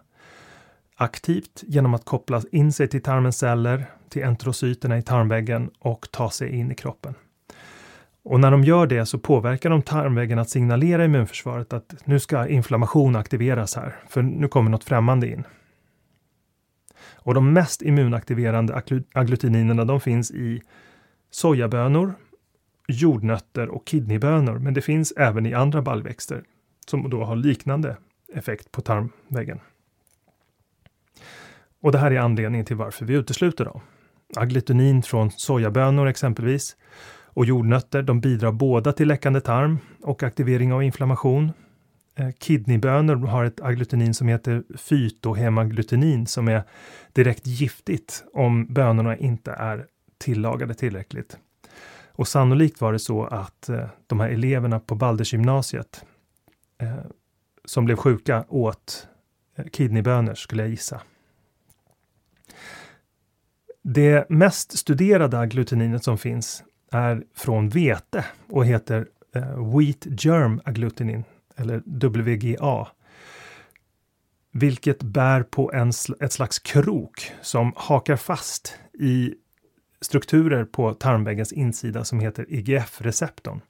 aktivt 0.96 1.62
genom 1.66 1.94
att 1.94 2.04
koppla 2.04 2.42
in 2.52 2.72
sig 2.72 2.88
till 2.88 3.02
tarmens 3.02 3.38
celler, 3.38 3.86
till 4.08 4.24
enterocyterna 4.24 4.98
i 4.98 5.02
tarmväggen 5.02 5.70
och 5.78 6.08
ta 6.10 6.30
sig 6.30 6.48
in 6.48 6.72
i 6.72 6.74
kroppen. 6.74 7.14
Och 8.24 8.40
när 8.40 8.50
de 8.50 8.64
gör 8.64 8.86
det 8.86 9.06
så 9.06 9.18
påverkar 9.18 9.70
de 9.70 9.82
tarmväggen 9.82 10.38
att 10.38 10.50
signalera 10.50 11.04
immunförsvaret 11.04 11.72
att 11.72 11.94
nu 12.04 12.20
ska 12.20 12.48
inflammation 12.48 13.16
aktiveras 13.16 13.76
här, 13.76 13.96
för 14.08 14.22
nu 14.22 14.48
kommer 14.48 14.70
något 14.70 14.84
främmande 14.84 15.28
in. 15.28 15.44
Och 17.14 17.34
de 17.34 17.52
mest 17.52 17.82
immunaktiverande 17.82 18.82
agglutininerna 19.12 19.84
de 19.84 20.00
finns 20.00 20.30
i 20.30 20.62
sojabönor, 21.30 22.14
jordnötter 22.88 23.68
och 23.68 23.86
kidneybönor, 23.86 24.58
men 24.58 24.74
det 24.74 24.80
finns 24.80 25.12
även 25.12 25.46
i 25.46 25.54
andra 25.54 25.82
baljväxter 25.82 26.42
som 26.86 27.10
då 27.10 27.24
har 27.24 27.36
liknande 27.36 27.96
effekt 28.34 28.72
på 28.72 28.80
tarmväggen. 28.80 29.60
Och 31.82 31.92
det 31.92 31.98
här 31.98 32.10
är 32.10 32.18
anledningen 32.18 32.66
till 32.66 32.76
varför 32.76 33.04
vi 33.04 33.14
utesluter 33.14 33.64
dem. 33.64 33.80
Agglutinin 34.36 35.02
från 35.02 35.30
sojabönor 35.30 36.06
exempelvis 36.06 36.76
och 37.34 37.44
jordnötter, 37.44 38.02
de 38.02 38.20
bidrar 38.20 38.52
båda 38.52 38.92
till 38.92 39.08
läckande 39.08 39.40
tarm 39.40 39.78
och 40.02 40.22
aktivering 40.22 40.72
av 40.72 40.82
inflammation. 40.82 41.52
Eh, 42.14 42.30
kidneybönor 42.38 43.26
har 43.26 43.44
ett 43.44 43.60
agglutinin 43.60 44.14
som 44.14 44.28
heter 44.28 44.62
fytohemagglutinin 44.76 46.26
som 46.26 46.48
är 46.48 46.62
direkt 47.12 47.46
giftigt 47.46 48.24
om 48.32 48.66
bönorna 48.66 49.16
inte 49.16 49.52
är 49.52 49.86
tillagade 50.18 50.74
tillräckligt. 50.74 51.38
Och 52.12 52.28
sannolikt 52.28 52.80
var 52.80 52.92
det 52.92 52.98
så 52.98 53.24
att 53.24 53.68
eh, 53.68 53.86
de 54.06 54.20
här 54.20 54.28
eleverna 54.28 54.80
på 54.80 54.94
Baldersgymnasiet 54.94 56.04
eh, 56.78 56.94
som 57.64 57.84
blev 57.84 57.96
sjuka 57.96 58.44
åt 58.48 59.08
eh, 59.56 59.64
kidneybönor 59.64 60.34
skulle 60.34 60.62
jag 60.62 60.70
gissa. 60.70 61.00
Det 63.82 64.30
mest 64.30 64.78
studerade 64.78 65.38
agglutininet 65.38 66.04
som 66.04 66.18
finns 66.18 66.64
är 66.90 67.24
från 67.34 67.68
vete 67.68 68.24
och 68.48 68.66
heter 68.66 69.06
eh, 69.34 69.76
Wheat 69.76 70.24
Germ 70.24 70.60
Agglutinin, 70.64 71.24
eller 71.56 71.82
WGA. 72.08 72.88
vilket 74.52 75.02
bär 75.02 75.42
på 75.42 75.72
en, 75.72 75.92
ett 76.20 76.32
slags 76.32 76.58
krok 76.58 77.32
som 77.42 77.72
hakar 77.76 78.16
fast 78.16 78.78
i 78.94 79.34
strukturer 80.00 80.64
på 80.64 80.94
tarmväggens 80.94 81.52
insida 81.52 82.04
som 82.04 82.20
heter 82.20 82.46
IGF-receptorn. 82.48 83.60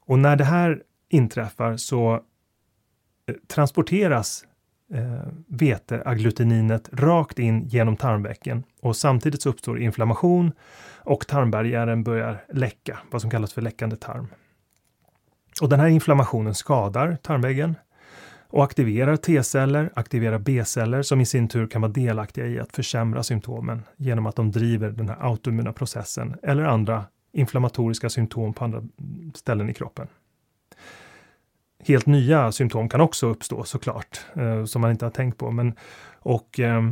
Och 0.00 0.18
när 0.18 0.36
det 0.36 0.44
här 0.44 0.82
inträffar 1.08 1.76
så 1.76 2.14
eh, 2.14 3.34
transporteras 3.46 4.44
eh, 4.94 5.28
veteagglutininet 5.46 6.88
rakt 6.92 7.38
in 7.38 7.68
genom 7.68 7.96
tarmväcken 7.96 8.64
och 8.80 8.96
samtidigt 8.96 9.42
så 9.42 9.48
uppstår 9.48 9.80
inflammation 9.80 10.52
och 10.98 11.26
tarmbarriären 11.26 12.04
börjar 12.04 12.44
läcka, 12.52 12.98
vad 13.10 13.20
som 13.20 13.30
kallas 13.30 13.52
för 13.52 13.62
läckande 13.62 13.96
tarm. 13.96 14.28
Och 15.62 15.68
den 15.68 15.80
här 15.80 15.88
inflammationen 15.88 16.54
skadar 16.54 17.16
tarmväggen 17.22 17.74
och 18.50 18.64
aktiverar 18.64 19.16
T-celler, 19.16 19.90
aktiverar 19.94 20.38
B-celler 20.38 21.02
som 21.02 21.20
i 21.20 21.26
sin 21.26 21.48
tur 21.48 21.66
kan 21.66 21.82
vara 21.82 21.92
delaktiga 21.92 22.46
i 22.46 22.60
att 22.60 22.76
försämra 22.76 23.22
symptomen 23.22 23.82
genom 23.96 24.26
att 24.26 24.36
de 24.36 24.50
driver 24.50 24.90
den 24.90 25.08
här 25.08 25.16
autoimmuna 25.20 25.72
processen 25.72 26.36
eller 26.42 26.62
andra 26.62 27.04
inflammatoriska 27.32 28.10
symptom 28.10 28.54
på 28.54 28.64
andra 28.64 28.82
ställen 29.34 29.70
i 29.70 29.74
kroppen. 29.74 30.08
Helt 31.84 32.06
nya 32.06 32.52
symptom 32.52 32.88
kan 32.88 33.00
också 33.00 33.26
uppstå 33.26 33.64
såklart, 33.64 34.20
eh, 34.34 34.64
som 34.64 34.82
man 34.82 34.90
inte 34.90 35.04
har 35.04 35.10
tänkt 35.10 35.38
på. 35.38 35.50
Men, 35.50 35.74
och 36.12 36.60
eh, 36.60 36.82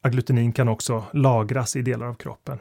agglutinin 0.00 0.52
kan 0.52 0.68
också 0.68 1.04
lagras 1.12 1.76
i 1.76 1.82
delar 1.82 2.06
av 2.06 2.14
kroppen. 2.14 2.58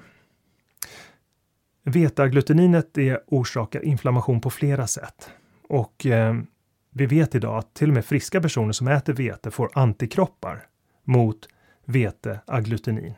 Vetaagglutininet 1.84 2.98
orsakar 3.28 3.86
inflammation 3.86 4.42
på 4.42 4.50
flera 4.50 4.88
sätt. 4.88 5.30
Och 5.70 6.06
eh, 6.06 6.36
vi 6.90 7.06
vet 7.06 7.36
idag 7.36 7.58
att 7.58 7.74
till 7.74 7.90
och 7.90 7.94
med 7.94 8.06
friska 8.06 8.42
personer 8.42 8.72
som 8.72 8.88
äter 8.88 9.14
vete 9.14 9.52
får 9.52 9.70
antikroppar 9.74 10.68
mot 11.04 11.48
veteagglutinin. 11.86 13.14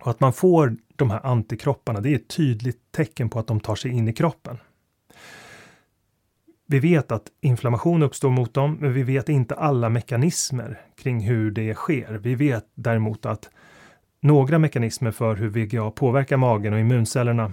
Och 0.00 0.10
att 0.10 0.20
man 0.20 0.32
får 0.32 0.76
de 0.96 1.10
här 1.10 1.26
antikropparna, 1.26 2.00
det 2.00 2.10
är 2.10 2.16
ett 2.16 2.28
tydligt 2.28 2.92
tecken 2.92 3.30
på 3.30 3.38
att 3.38 3.46
de 3.46 3.60
tar 3.60 3.74
sig 3.74 3.90
in 3.90 4.08
i 4.08 4.12
kroppen. 4.12 4.58
Vi 6.74 6.80
vet 6.80 7.12
att 7.12 7.22
inflammation 7.40 8.02
uppstår 8.02 8.30
mot 8.30 8.54
dem, 8.54 8.78
men 8.80 8.92
vi 8.92 9.02
vet 9.02 9.28
inte 9.28 9.54
alla 9.54 9.88
mekanismer 9.88 10.80
kring 11.02 11.20
hur 11.20 11.50
det 11.50 11.74
sker. 11.74 12.20
Vi 12.22 12.34
vet 12.34 12.64
däremot 12.74 13.26
att 13.26 13.50
några 14.20 14.58
mekanismer 14.58 15.10
för 15.10 15.36
hur 15.36 15.48
VGA 15.48 15.90
påverkar 15.90 16.36
magen 16.36 16.72
och 16.72 16.80
immuncellerna 16.80 17.52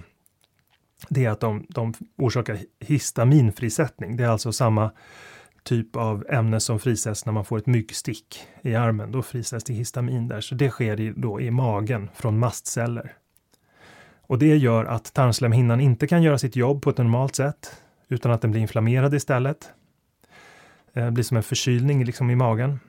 det 1.08 1.24
är 1.24 1.30
att 1.30 1.40
de, 1.40 1.66
de 1.68 1.94
orsakar 2.18 2.58
histaminfrisättning. 2.80 4.16
Det 4.16 4.24
är 4.24 4.28
alltså 4.28 4.52
samma 4.52 4.90
typ 5.62 5.96
av 5.96 6.24
ämne 6.28 6.60
som 6.60 6.78
frisätts 6.78 7.26
när 7.26 7.32
man 7.32 7.44
får 7.44 7.58
ett 7.58 7.66
myggstick 7.66 8.46
i 8.62 8.74
armen. 8.74 9.12
Då 9.12 9.22
frisätts 9.22 9.64
det 9.64 9.72
histamin 9.72 10.28
där, 10.28 10.40
så 10.40 10.54
det 10.54 10.70
sker 10.70 11.00
i, 11.00 11.12
då 11.16 11.40
i 11.40 11.50
magen 11.50 12.10
från 12.14 12.38
mastceller. 12.38 13.12
Och 14.20 14.38
det 14.38 14.56
gör 14.56 14.84
att 14.84 15.14
tarmslemhinnan 15.14 15.80
inte 15.80 16.06
kan 16.06 16.22
göra 16.22 16.38
sitt 16.38 16.56
jobb 16.56 16.82
på 16.82 16.90
ett 16.90 16.98
normalt 16.98 17.36
sätt 17.36 17.82
utan 18.12 18.32
att 18.32 18.40
den 18.40 18.50
blir 18.50 18.60
inflammerad 18.60 19.14
istället. 19.14 19.70
Det 20.92 21.10
blir 21.10 21.24
som 21.24 21.36
en 21.36 21.42
förkylning 21.42 22.04
liksom 22.04 22.30
i 22.30 22.36
magen. 22.36 22.80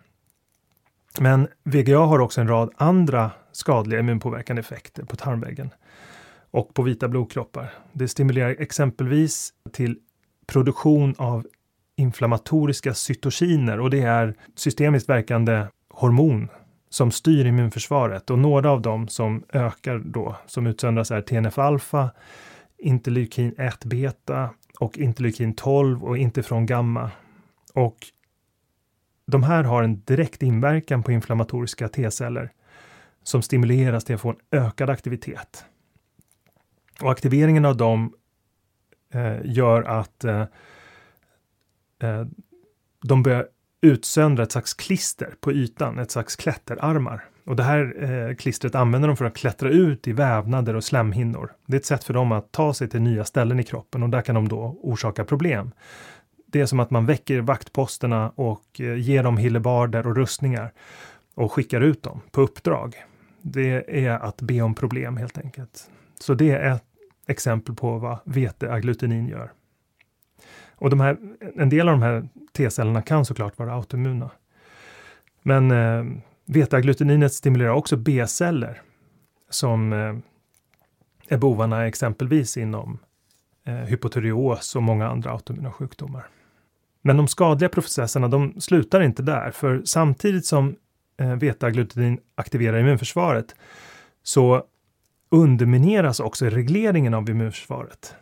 Men 1.20 1.48
VGA 1.64 2.00
har 2.00 2.20
också 2.20 2.42
en 2.42 2.48
rad 2.48 2.74
andra 2.78 3.32
skadliga 3.52 4.00
immunpåverkande 4.00 4.60
effekter 4.60 5.04
på 5.04 5.16
tarmväggen 5.16 5.70
och 6.52 6.74
på 6.74 6.84
vita 6.84 7.08
blodkroppar. 7.08 7.74
Det 7.94 8.08
stimulerar 8.08 8.56
exempelvis 8.60 9.54
till 9.72 10.00
produktion 10.48 11.16
av 11.18 11.48
inflammatoriska 11.96 12.94
cytokiner 12.94 13.80
och 13.80 13.90
det 13.90 14.02
är 14.02 14.36
systemiskt 14.56 15.10
verkande 15.10 15.66
hormon 15.90 16.50
som 16.90 17.12
styr 17.12 17.46
immunförsvaret 17.46 18.30
och 18.30 18.40
några 18.40 18.72
av 18.72 18.82
dem 18.82 19.08
som 19.08 19.44
ökar 19.54 20.00
då, 20.00 20.36
som 20.46 20.68
utsöndras 20.68 21.12
är 21.12 21.22
TNF-alfa, 21.22 22.10
interleukin 22.78 23.56
1 23.58 23.86
beta 23.86 24.50
och 24.80 24.98
interleukin 24.98 25.54
12 25.54 26.04
och 26.04 26.18
interferon 26.18 26.66
gamma. 26.66 27.12
Och 27.74 27.98
de 29.26 29.44
här 29.44 29.64
har 29.64 29.84
en 29.84 30.02
direkt 30.04 30.44
inverkan 30.44 31.04
på 31.04 31.12
inflammatoriska 31.12 31.88
T-celler 31.88 32.52
som 33.24 33.42
stimuleras 33.42 34.04
till 34.04 34.16
att 34.16 34.22
få 34.22 34.30
en 34.30 34.60
ökad 34.60 34.90
aktivitet. 34.90 35.66
Och 37.02 37.12
aktiveringen 37.12 37.66
av 37.66 37.78
dem 37.78 38.14
eh, 39.14 39.38
gör 39.44 39.84
att 39.84 40.24
eh, 40.24 40.46
eh, 42.00 42.26
de 43.02 43.24
börjar 43.24 43.48
utsöndra 43.82 44.44
ett 44.44 44.52
slags 44.52 44.74
klister 44.74 45.36
på 45.40 45.52
ytan, 45.52 46.00
ett 46.00 46.12
slags 46.12 46.36
klätterarmar. 46.36 47.26
Och 47.46 47.56
det 47.56 47.64
här 47.64 48.04
eh, 48.04 48.36
klistret 48.36 48.76
använder 48.76 49.08
de 49.08 49.18
för 49.18 49.26
att 49.26 49.36
klättra 49.36 49.70
ut 49.70 50.08
i 50.08 50.14
vävnader 50.14 50.76
och 50.76 50.84
slemhinnor. 50.84 51.52
Det 51.66 51.76
är 51.76 51.80
ett 51.80 51.86
sätt 51.86 52.04
för 52.04 52.14
dem 52.14 52.32
att 52.32 52.52
ta 52.52 52.74
sig 52.74 52.90
till 52.90 53.02
nya 53.02 53.26
ställen 53.26 53.60
i 53.60 53.64
kroppen 53.64 54.04
och 54.04 54.10
där 54.10 54.22
kan 54.22 54.36
de 54.36 54.48
då 54.48 54.80
orsaka 54.82 55.26
problem. 55.26 55.72
Det 56.48 56.62
är 56.62 56.66
som 56.66 56.80
att 56.80 56.92
man 56.92 57.06
väcker 57.06 57.42
vaktposterna 57.42 58.30
och 58.36 58.82
eh, 58.82 58.96
ger 58.96 59.24
dem 59.24 59.38
hillebarder 59.38 60.08
och 60.08 60.16
rustningar 60.16 60.72
och 61.36 61.52
skickar 61.52 61.82
ut 61.82 62.04
dem 62.04 62.22
på 62.32 62.42
uppdrag. 62.42 62.96
Det 63.42 64.06
är 64.06 64.12
att 64.12 64.42
be 64.42 64.62
om 64.62 64.76
problem 64.76 65.18
helt 65.18 65.38
enkelt. 65.38 65.90
Så 66.20 66.34
det 66.34 66.52
är 66.52 66.76
ett 66.76 66.84
exempel 67.28 67.76
på 67.76 67.98
vad 67.98 68.18
veteagglutinin 68.24 69.28
gör. 69.28 69.52
Och 70.76 70.90
de 70.90 71.00
här, 71.00 71.18
en 71.56 71.70
del 71.70 71.90
av 71.90 71.94
de 71.94 72.02
här 72.02 72.28
T-cellerna 72.54 73.02
kan 73.02 73.26
såklart 73.26 73.60
vara 73.60 73.74
autoimmuna. 73.74 74.32
Men 75.42 75.72
eh, 75.72 76.04
Vetagluteninet 76.46 77.34
stimulerar 77.34 77.70
också 77.70 77.98
B-celler 77.98 78.82
som 79.50 79.94
eh, 79.94 80.16
är 81.28 81.38
bovarna 81.38 81.88
exempelvis 81.88 82.58
inom 82.58 83.00
eh, 83.66 83.74
hypotyreos 83.74 84.76
och 84.76 84.84
många 84.84 85.08
andra 85.08 85.32
autoimmuna 85.32 85.72
sjukdomar. 85.72 86.28
Men 87.02 87.18
de 87.18 87.28
skadliga 87.28 87.70
processerna, 87.70 88.28
de 88.28 88.62
slutar 88.62 89.02
inte 89.02 89.24
där, 89.24 89.52
för 89.52 89.82
samtidigt 89.86 90.46
som 90.46 90.76
eh, 91.18 91.38
aktiverar 92.36 92.80
immunförsvaret 92.80 93.56
så 94.24 94.64
undermineras 95.30 96.20
också 96.20 96.46
regleringen 96.46 97.14
av 97.14 97.30
immunförsvaret. 97.30 98.16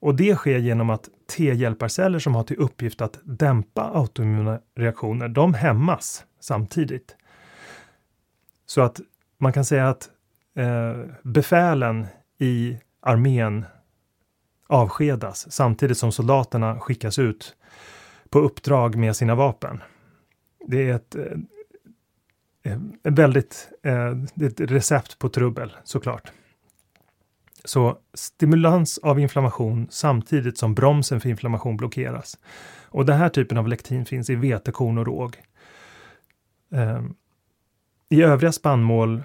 Och 0.00 0.14
det 0.14 0.36
sker 0.36 0.58
genom 0.58 0.90
att 0.90 1.08
T-hjälparceller 1.36 2.18
som 2.18 2.34
har 2.34 2.42
till 2.42 2.56
uppgift 2.56 3.00
att 3.00 3.18
dämpa 3.24 3.82
autoimmuna 3.82 4.60
reaktioner, 4.76 5.28
de 5.28 5.54
hämmas 5.54 6.24
samtidigt. 6.40 7.16
Så 8.70 8.80
att 8.80 9.00
man 9.38 9.52
kan 9.52 9.64
säga 9.64 9.88
att 9.88 10.10
eh, 10.54 11.04
befälen 11.22 12.06
i 12.38 12.78
armén 13.00 13.64
avskedas 14.66 15.52
samtidigt 15.52 15.98
som 15.98 16.12
soldaterna 16.12 16.80
skickas 16.80 17.18
ut 17.18 17.56
på 18.28 18.38
uppdrag 18.38 18.96
med 18.96 19.16
sina 19.16 19.34
vapen. 19.34 19.82
Det 20.66 20.90
är 20.90 20.94
ett, 20.94 21.14
eh, 21.14 22.72
eh 22.72 22.78
väldigt 23.02 23.68
eh, 23.82 24.10
ett 24.46 24.60
recept 24.60 25.18
på 25.18 25.28
trubbel 25.28 25.76
såklart. 25.84 26.32
Så 27.64 27.98
stimulans 28.14 28.98
av 28.98 29.20
inflammation 29.20 29.86
samtidigt 29.90 30.58
som 30.58 30.74
bromsen 30.74 31.20
för 31.20 31.28
inflammation 31.28 31.76
blockeras. 31.76 32.38
Och 32.84 33.06
den 33.06 33.18
här 33.18 33.28
typen 33.28 33.58
av 33.58 33.68
lektin 33.68 34.06
finns 34.06 34.30
i 34.30 34.34
vetekorn 34.34 34.98
och 34.98 35.06
råg. 35.06 35.36
Ehm, 36.72 37.14
i 38.10 38.22
övriga 38.22 38.52
spannmål 38.52 39.22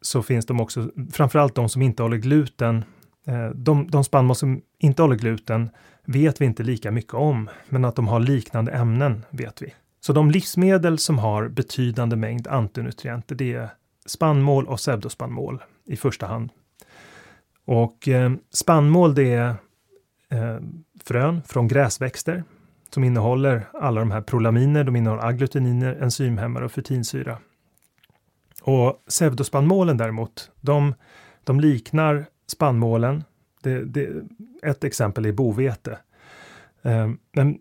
så 0.00 0.22
finns 0.22 0.46
de 0.46 0.60
också, 0.60 0.90
framförallt 1.12 1.54
de 1.54 1.68
som 1.68 1.82
inte 1.82 2.02
håller 2.02 2.16
gluten. 2.16 2.84
Eh, 3.26 3.48
de, 3.48 3.90
de 3.90 4.04
spannmål 4.04 4.36
som 4.36 4.62
inte 4.78 5.02
håller 5.02 5.16
gluten 5.16 5.70
vet 6.04 6.40
vi 6.40 6.44
inte 6.44 6.62
lika 6.62 6.90
mycket 6.90 7.14
om, 7.14 7.50
men 7.68 7.84
att 7.84 7.96
de 7.96 8.08
har 8.08 8.20
liknande 8.20 8.72
ämnen 8.72 9.24
vet 9.30 9.62
vi. 9.62 9.74
Så 10.00 10.12
de 10.12 10.30
livsmedel 10.30 10.98
som 10.98 11.18
har 11.18 11.48
betydande 11.48 12.16
mängd 12.16 12.48
antinutrienter, 12.48 13.34
det 13.34 13.54
är 13.54 13.68
spannmål 14.06 14.66
och 14.66 14.76
pseudospannmål 14.76 15.62
i 15.86 15.96
första 15.96 16.26
hand. 16.26 16.50
Och 17.64 18.08
eh, 18.08 18.32
spannmål 18.50 19.14
det 19.14 19.32
är 19.32 19.48
eh, 20.28 20.56
frön 21.04 21.42
från 21.46 21.68
gräsväxter 21.68 22.44
som 22.90 23.04
innehåller 23.04 23.66
alla 23.72 24.00
de 24.00 24.10
här 24.10 24.20
prolaminer, 24.20 24.84
de 24.84 24.96
innehåller 24.96 25.26
agglutininer, 25.26 25.94
enzymhämmare 26.02 26.64
och 26.64 26.72
futinsyra. 26.72 27.38
Och 28.62 29.04
pseudospannmålen 29.08 29.96
däremot, 29.96 30.50
de, 30.60 30.94
de 31.44 31.60
liknar 31.60 32.26
spannmålen. 32.46 33.24
Det, 33.62 33.84
det, 33.84 34.10
ett 34.62 34.84
exempel 34.84 35.26
är 35.26 35.32
bovete. 35.32 35.98
Eh, 36.82 37.10
men 37.32 37.58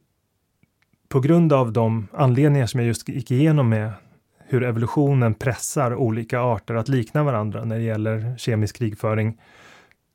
på 1.08 1.20
grund 1.20 1.54
av 1.54 1.74
de 1.74 2.08
anledningar 2.14 2.66
som 2.66 2.80
jag 2.80 2.88
just 2.88 3.10
gick 3.10 3.32
igenom 3.32 3.70
med 3.70 3.92
hur 4.38 4.64
evolutionen 4.64 5.34
pressar 5.34 5.96
olika 5.96 6.42
arter 6.42 6.74
att 6.76 6.88
likna 6.88 7.24
varandra 7.24 7.66
när 7.66 7.76
det 7.76 7.84
gäller 7.84 8.38
kemisk 8.38 8.78
krigföring 8.78 9.42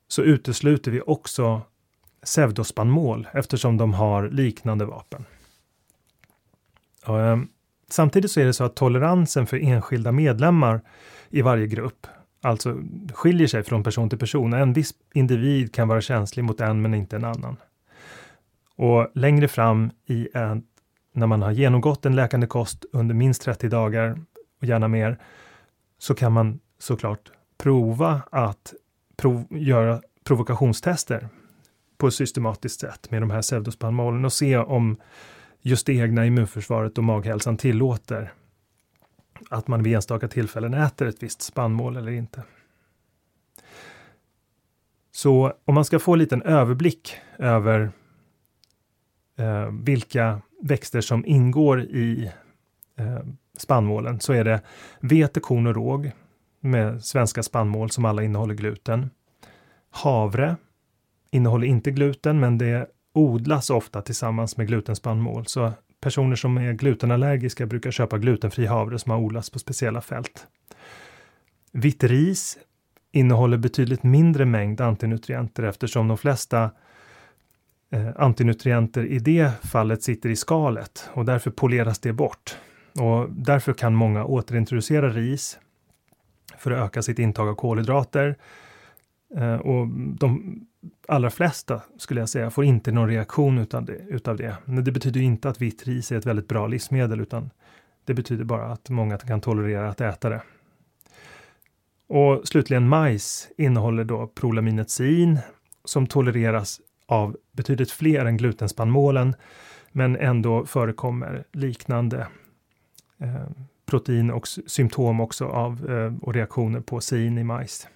så 0.09 0.23
utesluter 0.23 0.91
vi 0.91 1.01
också 1.01 1.63
pseudospannmål 2.25 3.29
eftersom 3.33 3.77
de 3.77 3.95
har 3.95 4.29
liknande 4.29 4.85
vapen. 4.85 5.25
Och, 7.07 7.21
ehm, 7.21 7.49
Samtidigt 7.91 8.31
så 8.31 8.41
är 8.41 8.45
det 8.45 8.53
så 8.53 8.65
att 8.65 8.77
toleransen 8.77 9.47
för 9.47 9.57
enskilda 9.57 10.13
medlemmar 10.13 10.81
i 11.31 11.43
varje 11.43 11.67
grupp 11.67 12.07
alltså 12.43 12.77
skiljer 13.15 13.47
sig 13.47 13.63
från 13.63 13.83
person 13.83 14.09
till 14.09 14.19
person. 14.19 14.53
En 14.53 14.73
viss 14.73 14.95
individ 15.15 15.75
kan 15.75 15.89
vara 15.89 16.01
känslig 16.01 16.45
mot 16.45 16.61
en 16.61 16.83
men 16.83 16.95
inte 16.95 17.17
en 17.17 17.25
annan. 17.25 17.57
Och 18.77 19.09
längre 19.15 19.49
fram 19.49 19.91
i 20.07 20.29
en, 20.35 20.63
när 21.13 21.27
man 21.27 21.43
har 21.43 21.53
genomgått 21.53 22.07
en 22.07 22.17
läkande 22.17 22.47
kost 22.47 22.85
under 22.93 23.15
minst 23.15 23.43
30 23.43 23.69
dagar 23.69 24.21
och 24.61 24.67
gärna 24.67 24.89
mer, 24.89 25.19
så 25.99 26.15
kan 26.15 26.33
man 26.33 26.61
såklart 26.79 27.31
prova 27.59 28.23
att 28.31 28.75
prov, 29.17 29.47
göra 29.51 30.01
provokationstester 30.25 31.29
på 31.99 32.07
ett 32.07 32.15
systematiskt 32.15 32.81
sätt 32.81 33.11
med 33.11 33.23
de 33.23 33.31
här 33.31 33.43
pseudospannmålen 33.43 34.25
och 34.25 34.33
se 34.33 34.57
om 34.57 34.97
just 35.67 35.87
det 35.87 35.93
egna 35.93 36.27
immunförsvaret 36.27 36.99
och 36.99 37.05
maghälsan 37.05 37.57
tillåter 37.57 38.33
att 39.51 39.69
man 39.69 39.83
vid 39.83 39.95
enstaka 39.95 40.29
tillfällen 40.29 40.75
äter 40.75 41.09
ett 41.09 41.23
visst 41.23 41.43
spannmål 41.43 41.97
eller 41.97 42.13
inte. 42.13 42.43
Så 45.13 45.53
om 45.65 45.75
man 45.75 45.85
ska 45.85 45.99
få 45.99 46.13
en 46.13 46.19
liten 46.19 46.43
överblick 46.43 47.17
över 47.39 47.91
eh, 49.39 49.71
vilka 49.83 50.43
växter 50.63 51.01
som 51.01 51.27
ingår 51.27 51.83
i 51.83 52.33
eh, 52.97 53.19
spannmålen 53.59 54.21
så 54.21 54.33
är 54.33 54.45
det 54.45 54.61
vete, 55.01 55.41
korn 55.41 55.67
och 55.67 55.75
råg 55.75 56.13
med 56.61 57.05
svenska 57.05 57.43
spannmål 57.43 57.91
som 57.91 58.05
alla 58.05 58.23
innehåller 58.23 58.55
gluten. 58.55 59.11
Havre 59.91 60.57
innehåller 61.31 61.67
inte 61.67 61.91
gluten, 61.91 62.41
men 62.41 62.59
det 62.59 62.91
odlas 63.17 63.71
ofta 63.71 64.03
tillsammans 64.03 64.57
med 64.57 64.67
glutenspannmål. 64.67 65.47
Så 65.47 65.73
personer 66.01 66.37
som 66.37 66.57
är 66.57 66.73
glutenallergiska 66.73 67.67
brukar 67.67 67.91
köpa 67.91 68.19
glutenfri 68.19 68.67
havre 68.67 68.99
som 68.99 69.13
har 69.13 69.19
odlats 69.19 69.51
på 69.51 69.59
speciella 69.59 70.01
fält. 70.01 70.47
Vitt 71.73 72.05
ris 72.05 72.59
innehåller 73.13 73.57
betydligt 73.57 74.03
mindre 74.03 74.45
mängd 74.45 74.81
antinutrienter 74.81 75.63
eftersom 75.63 76.09
de 76.09 76.19
flesta 76.19 76.71
eh, 77.91 78.09
antinutrienter 78.17 79.07
i 79.07 79.19
det 79.19 79.51
fallet 79.63 80.03
sitter 80.03 80.29
i 80.29 80.37
skalet 80.37 81.11
och 81.13 81.25
därför 81.25 81.51
poleras 81.51 81.99
det 81.99 82.13
bort. 82.13 82.57
Och 82.99 83.31
därför 83.31 83.73
kan 83.73 83.95
många 83.95 84.25
återintroducera 84.25 85.09
ris 85.09 85.59
för 86.59 86.71
att 86.71 86.87
öka 86.87 87.03
sitt 87.03 87.19
intag 87.19 87.49
av 87.49 87.55
kolhydrater. 87.55 88.37
Eh, 89.37 89.55
och 89.55 89.89
de 90.19 90.61
allra 91.09 91.31
flesta, 91.31 91.83
skulle 91.99 92.21
jag 92.21 92.29
säga, 92.29 92.51
får 92.51 92.65
inte 92.65 92.93
någon 92.93 93.09
reaktion 93.09 93.59
utav 93.59 93.85
det. 93.85 93.99
Utav 94.09 94.37
det. 94.37 94.57
Men 94.65 94.85
det 94.85 94.93
betyder 94.93 95.21
inte 95.21 95.49
att 95.49 95.63
vitt 95.63 95.87
ris 95.87 96.13
är 96.13 96.17
ett 96.17 96.27
väldigt 96.27 96.49
bra 96.49 96.67
livsmedel, 96.67 97.21
utan 97.21 97.51
det 98.05 98.15
betyder 98.15 98.45
bara 98.45 98.67
att 98.67 98.91
många 98.91 99.19
kan 99.19 99.41
tolerera 99.41 99.89
att 99.89 100.01
äta 100.01 100.29
det. 100.29 100.43
Och 102.09 102.49
slutligen 102.49 102.89
majs 102.89 103.49
innehåller 103.59 104.05
då 104.05 104.27
prolaminet 104.27 104.91
sin 104.91 105.39
som 105.85 106.07
tolereras 106.07 106.81
av 107.07 107.37
betydligt 107.53 107.91
fler 107.91 108.25
än 108.25 108.37
glutenspannmålen, 108.37 109.35
men 109.93 110.17
ändå 110.17 110.67
förekommer 110.67 111.45
liknande 111.53 112.27
eh, 113.19 113.47
protein 113.87 114.31
och 114.31 114.49
symptom 114.49 115.21
också 115.21 115.47
av 115.47 115.91
eh, 115.91 116.15
och 116.23 116.35
reaktioner 116.35 116.81
på 116.81 117.01
sin 117.01 117.39
i 117.39 117.45
majs. 117.45 117.89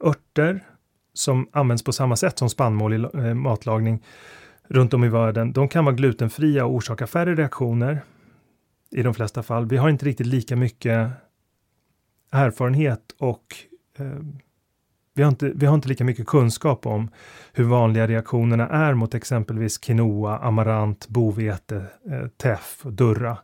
Örter 0.00 0.64
som 1.14 1.48
används 1.52 1.84
på 1.84 1.92
samma 1.92 2.16
sätt 2.16 2.38
som 2.38 2.50
spannmål 2.50 2.94
i 2.94 3.06
eh, 3.14 3.34
matlagning 3.34 4.02
runt 4.68 4.94
om 4.94 5.04
i 5.04 5.08
världen, 5.08 5.52
de 5.52 5.68
kan 5.68 5.84
vara 5.84 5.94
glutenfria 5.94 6.64
och 6.64 6.74
orsaka 6.74 7.06
färre 7.06 7.34
reaktioner 7.34 8.00
i 8.90 9.02
de 9.02 9.14
flesta 9.14 9.42
fall. 9.42 9.66
Vi 9.66 9.76
har 9.76 9.88
inte 9.88 10.06
riktigt 10.06 10.26
lika 10.26 10.56
mycket 10.56 11.10
erfarenhet 12.30 13.14
och 13.18 13.44
eh, 13.98 14.18
vi, 15.14 15.22
har 15.22 15.30
inte, 15.30 15.52
vi 15.54 15.66
har 15.66 15.74
inte 15.74 15.88
lika 15.88 16.04
mycket 16.04 16.26
kunskap 16.26 16.86
om 16.86 17.10
hur 17.52 17.64
vanliga 17.64 18.06
reaktionerna 18.06 18.68
är 18.68 18.94
mot 18.94 19.14
exempelvis 19.14 19.78
quinoa, 19.78 20.38
amarant, 20.38 21.08
bovete, 21.08 21.86
eh, 22.10 22.26
teff 22.28 22.80
och 22.82 22.92
durra. 22.92 23.38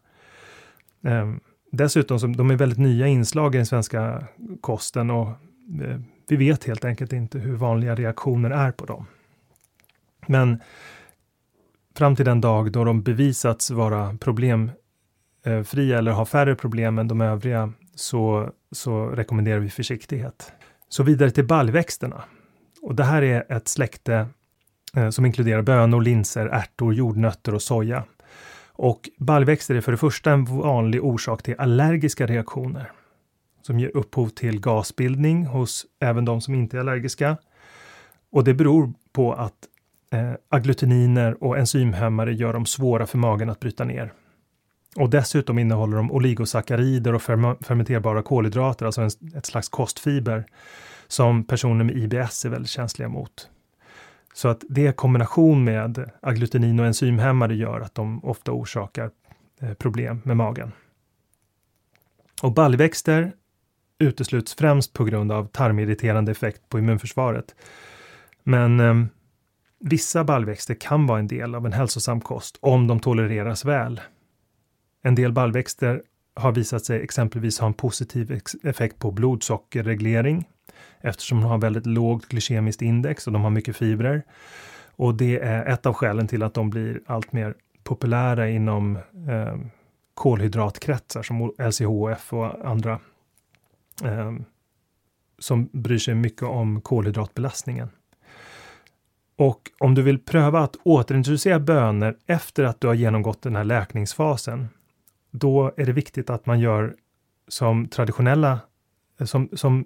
Eh, 1.05 1.35
dessutom, 1.73 2.21
så, 2.21 2.27
de 2.27 2.51
är 2.51 2.57
väldigt 2.57 2.79
nya 2.79 3.07
inslag 3.07 3.55
i 3.55 3.59
den 3.59 3.67
svenska 3.67 4.27
kosten 4.61 5.11
och 5.11 5.29
eh, 5.83 6.01
vi 6.29 6.37
vet 6.37 6.65
helt 6.65 6.85
enkelt 6.85 7.13
inte 7.13 7.39
hur 7.39 7.57
vanliga 7.57 7.95
reaktioner 7.95 8.51
är 8.51 8.73
på 8.73 8.87
dem. 8.87 9.07
Men 10.27 10.61
fram 11.95 12.17
till 12.17 12.25
den 12.25 12.41
dag 12.41 12.73
då 12.73 12.85
de 12.85 13.03
bevisats 13.03 13.71
vara 13.71 14.17
problemfria 14.21 15.99
eller 15.99 16.11
ha 16.11 16.25
färre 16.27 16.55
problem 16.55 16.99
än 16.99 17.09
de 17.09 17.21
övriga 17.21 17.73
så, 17.95 18.53
så 18.73 19.07
rekommenderar 19.07 19.59
vi 19.59 19.71
försiktighet. 19.71 20.53
Så 20.89 21.03
vidare 21.03 21.31
till 21.31 21.47
baljväxterna. 21.47 22.23
Och 22.83 22.95
det 22.95 23.05
här 23.05 23.23
är 23.23 23.53
ett 23.53 23.69
släkte 23.69 24.27
eh, 24.97 25.11
som 25.11 25.27
inkluderar 25.27 25.63
bönor, 25.63 26.01
linser, 26.01 26.47
ärtor, 26.47 26.95
jordnötter 26.95 27.55
och 27.55 27.63
soja. 27.63 28.05
Och 28.73 29.09
baljväxter 29.19 29.75
är 29.75 29.81
för 29.81 29.93
det 29.93 29.99
första 29.99 30.31
en 30.33 30.45
vanlig 30.45 31.05
orsak 31.05 31.43
till 31.43 31.55
allergiska 31.59 32.27
reaktioner 32.27 32.93
som 33.63 33.81
ger 33.81 33.97
upphov 33.97 34.29
till 34.29 34.61
gasbildning 34.61 35.47
hos 35.47 35.87
även 36.01 36.25
de 36.25 36.41
som 36.41 36.55
inte 36.55 36.77
är 36.77 36.81
allergiska. 36.81 37.37
Och 38.31 38.45
det 38.45 38.55
beror 38.55 38.93
på 39.13 39.33
att 39.33 39.55
eh, 40.11 40.33
agglutininer 40.49 41.45
och 41.45 41.59
enzymhämmare 41.59 42.35
gör 42.35 42.53
dem 42.53 42.67
svåra 42.67 43.07
för 43.07 43.19
magen 43.19 43.51
att 43.51 43.61
bryta 43.61 43.85
ner. 43.85 44.13
Och 44.97 45.11
dessutom 45.11 45.59
innehåller 45.59 45.97
de 45.97 46.13
oligosackarider 46.13 47.15
och 47.15 47.23
fermenterbara 47.23 48.23
kolhydrater, 48.23 48.87
alltså 48.87 49.01
en, 49.01 49.11
ett 49.35 49.47
slags 49.47 49.69
kostfiber 49.69 50.47
som 51.09 51.45
personer 51.45 51.85
med 51.85 51.97
IBS 51.97 52.45
är 52.45 52.49
väldigt 52.49 52.71
känsliga 52.71 53.09
mot. 53.09 53.49
Så 54.35 54.49
att 54.49 54.65
det 54.69 54.89
i 54.89 54.93
kombination 54.93 55.65
med 55.65 56.11
agglutinin 56.23 56.81
och 56.81 56.87
enzymhämmare 56.87 57.55
gör 57.55 57.81
att 57.81 57.95
de 57.95 58.25
ofta 58.25 58.53
orsakar 58.53 59.11
eh, 59.61 59.75
problem 59.75 60.21
med 60.25 60.37
magen. 60.37 60.73
Och 62.43 62.53
baljväxter 62.53 63.33
utesluts 63.99 64.55
främst 64.55 64.93
på 64.93 65.05
grund 65.05 65.33
av 65.33 65.45
tarmirriterande 65.45 66.33
effekt 66.33 66.69
på 66.69 66.79
immunförsvaret. 66.79 67.55
Men 68.43 68.81
eh, 68.81 68.95
vissa 69.81 70.25
baljväxter 70.25 70.75
kan 70.75 71.07
vara 71.07 71.19
en 71.19 71.29
del 71.29 71.55
av 71.55 71.67
en 71.67 71.73
hälsosam 71.73 72.21
kost 72.21 72.59
om 72.61 72.87
de 72.87 73.01
tolereras 73.01 73.65
väl. 73.65 74.01
En 75.03 75.15
del 75.15 75.33
baljväxter 75.33 76.03
har 76.35 76.53
visat 76.53 76.85
sig 76.85 77.03
exempelvis 77.03 77.59
ha 77.59 77.67
en 77.67 77.75
positiv 77.75 78.41
effekt 78.63 78.99
på 78.99 79.11
blodsockerreglering 79.11 80.45
eftersom 81.01 81.41
de 81.41 81.51
har 81.51 81.59
väldigt 81.59 81.87
lågt 81.87 82.29
glykemiskt 82.29 82.83
index 82.83 83.27
och 83.27 83.33
de 83.33 83.43
har 83.43 83.51
mycket 83.51 83.77
fibrer. 83.77 84.23
Och 84.97 85.15
det 85.15 85.39
är 85.39 85.67
ett 85.67 85.87
av 85.87 85.95
skälen 85.95 86.29
till 86.29 86.43
att 86.43 86.55
de 86.55 86.71
blir 86.71 87.01
allt 87.07 87.33
mer 87.33 87.55
populära 87.85 88.49
inom 88.49 88.97
eh, 89.29 89.57
kolhydratkretsar 90.15 91.23
som 91.23 91.53
LCHF 91.59 92.33
och 92.33 92.69
andra 92.69 93.01
eh, 94.05 94.33
som 95.39 95.69
bryr 95.73 95.99
sig 95.99 96.15
mycket 96.15 96.43
om 96.43 96.81
kolhydratbelastningen. 96.81 97.89
Och 99.37 99.71
om 99.79 99.95
du 99.95 100.03
vill 100.03 100.19
pröva 100.19 100.61
att 100.61 100.77
återintroducera 100.83 101.61
bönor 101.61 102.17
efter 102.27 102.65
att 102.65 102.81
du 102.81 102.87
har 102.87 102.95
genomgått 102.95 103.43
den 103.43 103.57
här 103.57 103.65
läkningsfasen, 103.65 104.69
då 105.31 105.73
är 105.77 105.87
det 105.87 105.93
viktigt 105.93 106.31
att 106.31 106.47
man 106.47 106.61
gör 106.61 106.97
som 107.49 107.89
traditionella, 107.89 108.61
som, 109.25 109.49
som 109.53 109.85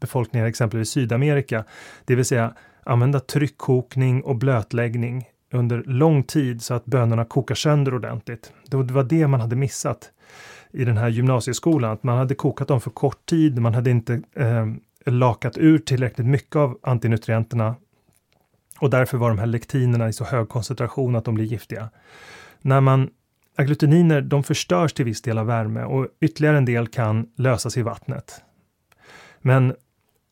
befolkningar 0.00 0.46
exempelvis 0.46 0.90
Sydamerika, 0.90 1.64
det 2.04 2.14
vill 2.14 2.24
säga 2.24 2.54
använda 2.84 3.20
tryckkokning 3.20 4.22
och 4.22 4.36
blötläggning 4.36 5.24
under 5.52 5.82
lång 5.82 6.22
tid 6.22 6.62
så 6.62 6.74
att 6.74 6.84
bönorna 6.84 7.24
kokar 7.24 7.54
sönder 7.54 7.94
ordentligt. 7.94 8.52
Det 8.66 8.76
var 8.76 9.04
det 9.04 9.26
man 9.26 9.40
hade 9.40 9.56
missat 9.56 10.12
i 10.74 10.84
den 10.84 10.96
här 10.96 11.08
gymnasieskolan, 11.08 11.92
att 11.92 12.02
man 12.02 12.18
hade 12.18 12.34
kokat 12.34 12.68
dem 12.68 12.80
för 12.80 12.90
kort 12.90 13.26
tid, 13.26 13.58
man 13.58 13.74
hade 13.74 13.90
inte 13.90 14.22
eh, 14.36 14.66
lakat 15.06 15.58
ur 15.58 15.78
tillräckligt 15.78 16.26
mycket 16.26 16.56
av 16.56 16.78
antinutrienterna 16.82 17.74
och 18.80 18.90
därför 18.90 19.18
var 19.18 19.28
de 19.28 19.38
här 19.38 19.46
lektinerna 19.46 20.08
i 20.08 20.12
så 20.12 20.24
hög 20.24 20.48
koncentration 20.48 21.16
att 21.16 21.24
de 21.24 21.34
blir 21.34 21.44
giftiga. 21.44 21.90
När 22.60 22.80
man 22.80 23.10
Agglutininer 23.56 24.20
de 24.20 24.44
förstörs 24.44 24.92
till 24.92 25.04
viss 25.04 25.22
del 25.22 25.38
av 25.38 25.46
värme 25.46 25.84
och 25.84 26.08
ytterligare 26.20 26.56
en 26.56 26.64
del 26.64 26.86
kan 26.86 27.26
lösas 27.36 27.76
i 27.76 27.82
vattnet. 27.82 28.42
Men 29.40 29.74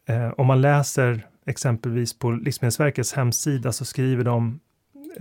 eh, 0.08 0.28
om 0.28 0.46
man 0.46 0.60
läser 0.60 1.26
exempelvis 1.46 2.18
på 2.18 2.30
Livsmedelsverkets 2.30 3.12
hemsida 3.12 3.72
så 3.72 3.84
skriver 3.84 4.24
de 4.24 4.60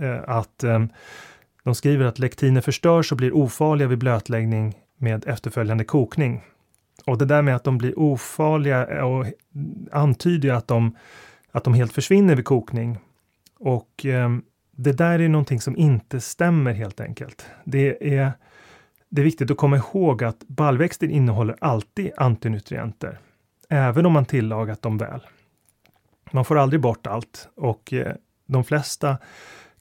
eh, 0.00 0.20
att 0.26 0.64
eh, 0.64 0.84
de 1.64 1.74
skriver 1.74 2.04
att 2.04 2.18
lektiner 2.18 2.60
förstörs 2.60 3.12
och 3.12 3.18
blir 3.18 3.36
ofarliga 3.36 3.88
vid 3.88 3.98
blötläggning 3.98 4.74
med 5.02 5.28
efterföljande 5.28 5.84
kokning. 5.84 6.42
Och 7.06 7.18
det 7.18 7.24
där 7.24 7.42
med 7.42 7.56
att 7.56 7.64
de 7.64 7.78
blir 7.78 7.98
ofarliga 7.98 9.04
och 9.04 9.26
antyder 9.92 10.52
att 10.52 10.68
de, 10.68 10.96
att 11.52 11.64
de 11.64 11.74
helt 11.74 11.92
försvinner 11.92 12.36
vid 12.36 12.44
kokning. 12.44 12.98
Och 13.58 14.06
eh, 14.06 14.30
det 14.70 14.92
där 14.92 15.18
är 15.18 15.28
någonting 15.28 15.60
som 15.60 15.76
inte 15.76 16.20
stämmer 16.20 16.72
helt 16.72 17.00
enkelt. 17.00 17.46
Det 17.64 18.14
är 18.18 18.32
det 19.14 19.20
är 19.20 19.24
viktigt 19.24 19.50
att 19.50 19.56
komma 19.56 19.76
ihåg 19.76 20.24
att 20.24 20.48
ballväxter 20.48 21.08
innehåller 21.08 21.56
alltid 21.60 22.10
antinutrienter, 22.16 23.18
även 23.68 24.06
om 24.06 24.12
man 24.12 24.24
tillagat 24.24 24.82
dem 24.82 24.98
väl. 24.98 25.20
Man 26.30 26.44
får 26.44 26.58
aldrig 26.58 26.80
bort 26.80 27.06
allt 27.06 27.48
och 27.54 27.92
eh, 27.92 28.14
de 28.46 28.64
flesta 28.64 29.18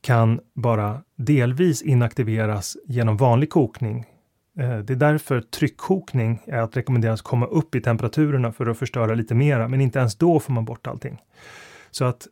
kan 0.01 0.39
bara 0.53 1.01
delvis 1.15 1.81
inaktiveras 1.81 2.77
genom 2.85 3.17
vanlig 3.17 3.49
kokning. 3.49 4.05
Eh, 4.59 4.77
det 4.77 4.93
är 4.93 4.97
därför 4.97 5.41
tryckkokning 5.41 6.41
är 6.45 6.61
att 6.61 6.77
rekommenderas 6.77 7.21
komma 7.21 7.45
upp 7.45 7.75
i 7.75 7.81
temperaturerna 7.81 8.51
för 8.51 8.65
att 8.65 8.77
förstöra 8.77 9.13
lite 9.13 9.35
mera, 9.35 9.67
men 9.67 9.81
inte 9.81 9.99
ens 9.99 10.15
då 10.15 10.39
får 10.39 10.53
man 10.53 10.65
bort 10.65 10.87
allting. 10.87 11.21
Så 11.91 12.05
att 12.05 12.27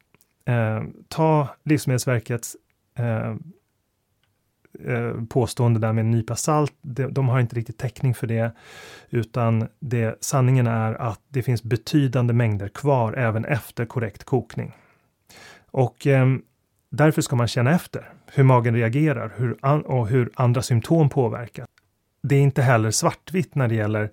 eh, 0.46 0.84
ta 1.08 1.48
Livsmedelsverkets 1.64 2.56
eh, 2.98 3.36
eh, 4.86 5.24
påstående 5.30 5.80
där 5.80 5.94
med 5.94 6.02
en 6.02 6.12
nypa 6.12 6.36
salt, 6.36 6.74
de, 6.82 7.06
de, 7.06 7.28
har 7.30 7.40
inte 7.40 7.56
riktigt 7.56 7.78
täckning 7.78 8.14
för 8.14 8.28
det, 8.28 8.52
utan 9.10 9.68
det, 9.80 10.18
sanningen 10.24 10.68
är 10.68 10.94
att 10.94 11.22
det 11.30 11.44
finns 11.44 11.64
betydande 11.64 12.34
mängder 12.34 12.68
kvar 12.68 13.14
även 13.14 13.46
efter 13.46 13.86
korrekt 13.86 14.24
kokning. 14.24 14.76
Och 15.72 16.08
eh, 16.08 16.28
därför 16.90 17.22
ska 17.22 17.36
man 17.36 17.48
känna 17.48 17.72
efter 17.72 18.14
hur 18.26 18.44
magen 18.44 18.76
reagerar 18.76 19.34
hur 19.38 19.58
an, 19.62 19.82
och 19.82 20.08
hur 20.08 20.30
andra 20.36 20.62
symptom 20.62 21.10
påverkar. 21.10 21.66
Det 22.22 22.36
är 22.36 22.42
inte 22.42 22.62
heller 22.62 22.92
svartvitt 22.92 23.56
när 23.56 23.68
det 23.68 23.76
gäller 23.76 24.12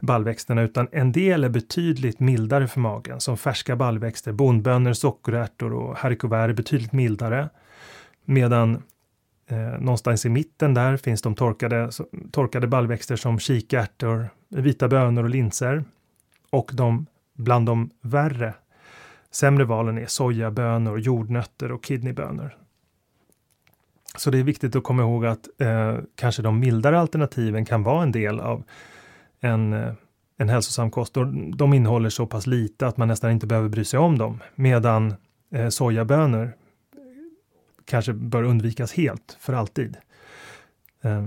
baljväxterna, 0.00 0.62
utan 0.62 0.88
en 0.92 1.12
del 1.12 1.44
är 1.44 1.48
betydligt 1.48 2.20
mildare 2.20 2.68
för 2.68 2.80
magen, 2.80 3.20
som 3.20 3.36
färska 3.36 3.76
baljväxter, 3.76 4.32
bondbönor, 4.32 4.92
sockerärtor 4.92 5.72
och 5.72 5.96
haricots 5.96 6.32
är 6.32 6.52
betydligt 6.52 6.92
mildare. 6.92 7.48
Medan 8.24 8.82
eh, 9.48 9.58
någonstans 9.58 10.26
i 10.26 10.28
mitten 10.28 10.74
där 10.74 10.96
finns 10.96 11.22
de 11.22 11.34
torkade, 11.34 11.90
torkade 12.32 12.66
baljväxter 12.66 13.16
som 13.16 13.38
kikärtor, 13.38 14.28
vita 14.48 14.88
bönor 14.88 15.24
och 15.24 15.30
linser. 15.30 15.84
Och 16.50 16.70
de 16.74 17.06
bland 17.34 17.66
de 17.66 17.90
värre, 18.02 18.54
sämre 19.30 19.64
valen 19.64 19.98
är 19.98 20.06
sojabönor, 20.06 20.98
jordnötter 20.98 21.72
och 21.72 21.84
kidneybönor. 21.84 22.56
Så 24.16 24.30
det 24.30 24.38
är 24.38 24.42
viktigt 24.42 24.76
att 24.76 24.82
komma 24.82 25.02
ihåg 25.02 25.26
att 25.26 25.48
eh, 25.58 25.96
kanske 26.14 26.42
de 26.42 26.60
mildare 26.60 27.00
alternativen 27.00 27.64
kan 27.64 27.82
vara 27.82 28.02
en 28.02 28.12
del 28.12 28.40
av 28.40 28.64
en, 29.40 29.72
eh, 29.72 29.92
en 30.36 30.48
hälsosam 30.48 30.90
kost. 30.90 31.16
Och 31.16 31.26
de 31.56 31.74
innehåller 31.74 32.10
så 32.10 32.26
pass 32.26 32.46
lite 32.46 32.86
att 32.86 32.96
man 32.96 33.08
nästan 33.08 33.30
inte 33.30 33.46
behöver 33.46 33.68
bry 33.68 33.84
sig 33.84 34.00
om 34.00 34.18
dem. 34.18 34.42
Medan 34.54 35.14
eh, 35.54 35.68
sojabönor 35.68 36.52
kanske 37.84 38.12
bör 38.12 38.42
undvikas 38.42 38.92
helt 38.92 39.36
för 39.40 39.52
alltid. 39.52 39.96
Eh, 41.02 41.26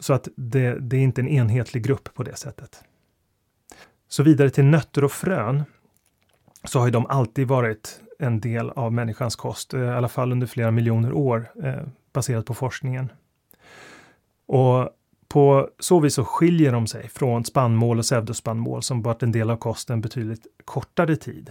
så 0.00 0.12
att 0.12 0.28
det, 0.36 0.78
det, 0.80 0.96
är 0.96 1.00
inte 1.00 1.20
en 1.20 1.28
enhetlig 1.28 1.84
grupp 1.84 2.14
på 2.14 2.22
det 2.22 2.36
sättet. 2.36 2.84
Så 4.08 4.22
vidare 4.22 4.50
till 4.50 4.64
nötter 4.64 5.04
och 5.04 5.12
frön 5.12 5.62
så 6.64 6.78
har 6.78 6.86
ju 6.86 6.92
de 6.92 7.06
alltid 7.06 7.48
varit 7.48 8.00
en 8.18 8.40
del 8.40 8.70
av 8.70 8.92
människans 8.92 9.36
kost, 9.36 9.74
eh, 9.74 9.80
i 9.80 9.88
alla 9.88 10.08
fall 10.08 10.32
under 10.32 10.46
flera 10.46 10.70
miljoner 10.70 11.12
år 11.12 11.50
eh, 11.62 11.82
baserat 12.12 12.46
på 12.46 12.54
forskningen. 12.54 13.12
Och 14.46 14.90
på 15.28 15.68
så 15.78 16.00
vis 16.00 16.14
så 16.14 16.24
skiljer 16.24 16.72
de 16.72 16.86
sig 16.86 17.08
från 17.08 17.44
spannmål 17.44 17.98
och 17.98 18.04
pseudospannmål 18.04 18.82
som 18.82 19.02
varit 19.02 19.22
en 19.22 19.32
del 19.32 19.50
av 19.50 19.56
kosten 19.56 20.00
betydligt 20.00 20.46
kortare 20.64 21.16
tid. 21.16 21.50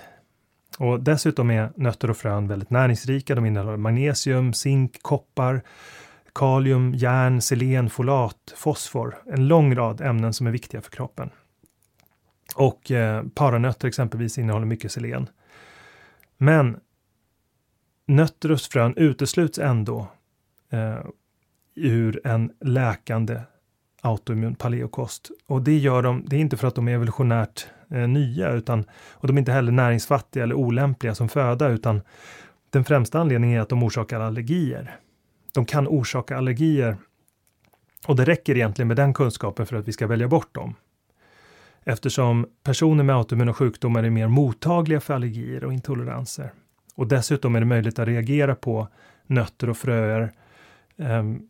Och 0.77 0.99
dessutom 0.99 1.51
är 1.51 1.71
nötter 1.75 2.09
och 2.09 2.17
frön 2.17 2.47
väldigt 2.47 2.69
näringsrika. 2.69 3.35
De 3.35 3.45
innehåller 3.45 3.77
magnesium, 3.77 4.53
zink, 4.53 5.01
koppar, 5.01 5.61
kalium, 6.33 6.93
järn, 6.93 7.41
selen, 7.41 7.89
folat, 7.89 8.53
fosfor. 8.55 9.17
En 9.25 9.47
lång 9.47 9.75
rad 9.75 10.01
ämnen 10.01 10.33
som 10.33 10.47
är 10.47 10.51
viktiga 10.51 10.81
för 10.81 10.91
kroppen. 10.91 11.29
Och 12.55 12.91
eh, 12.91 13.23
paranötter 13.35 13.87
exempelvis 13.87 14.37
innehåller 14.37 14.65
mycket 14.65 14.91
selen. 14.91 15.29
Men 16.37 16.79
nötter 18.07 18.51
och 18.51 18.59
frön 18.59 18.93
utesluts 18.97 19.59
ändå 19.59 20.07
eh, 20.71 21.05
ur 21.75 22.27
en 22.27 22.51
läkande 22.59 23.41
autoimmun 24.01 24.55
paleokost. 24.55 25.31
Och 25.47 25.61
det 25.61 25.77
gör 25.77 26.03
de, 26.03 26.25
det 26.27 26.35
är 26.35 26.39
inte 26.39 26.57
för 26.57 26.67
att 26.67 26.75
de 26.75 26.87
är 26.87 26.93
evolutionärt 26.93 27.67
eh, 27.91 28.07
nya, 28.07 28.51
utan, 28.51 28.85
och 29.11 29.27
de 29.27 29.37
är 29.37 29.39
inte 29.39 29.51
heller 29.51 29.71
näringsfattiga 29.71 30.43
eller 30.43 30.55
olämpliga 30.55 31.15
som 31.15 31.29
föda, 31.29 31.69
utan 31.69 32.01
den 32.69 32.83
främsta 32.83 33.19
anledningen 33.19 33.57
är 33.57 33.61
att 33.61 33.69
de 33.69 33.83
orsakar 33.83 34.19
allergier. 34.19 34.95
De 35.53 35.65
kan 35.65 35.87
orsaka 35.87 36.37
allergier 36.37 36.97
och 38.07 38.15
det 38.15 38.25
räcker 38.25 38.55
egentligen 38.55 38.87
med 38.87 38.97
den 38.97 39.13
kunskapen 39.13 39.65
för 39.65 39.75
att 39.75 39.87
vi 39.87 39.91
ska 39.91 40.07
välja 40.07 40.27
bort 40.27 40.55
dem. 40.55 40.75
Eftersom 41.83 42.47
personer 42.63 43.03
med 43.03 43.15
autoimmuna 43.15 43.53
sjukdomar 43.53 44.03
är 44.03 44.09
mer 44.09 44.27
mottagliga 44.27 44.99
för 44.99 45.13
allergier 45.13 45.63
och 45.63 45.73
intoleranser. 45.73 46.51
Och 46.95 47.07
dessutom 47.07 47.55
är 47.55 47.59
det 47.59 47.65
möjligt 47.65 47.99
att 47.99 48.07
reagera 48.07 48.55
på 48.55 48.87
nötter 49.27 49.69
och 49.69 49.77
fröer 49.77 50.21
eh, 50.21 50.29
Ehm, 50.97 51.41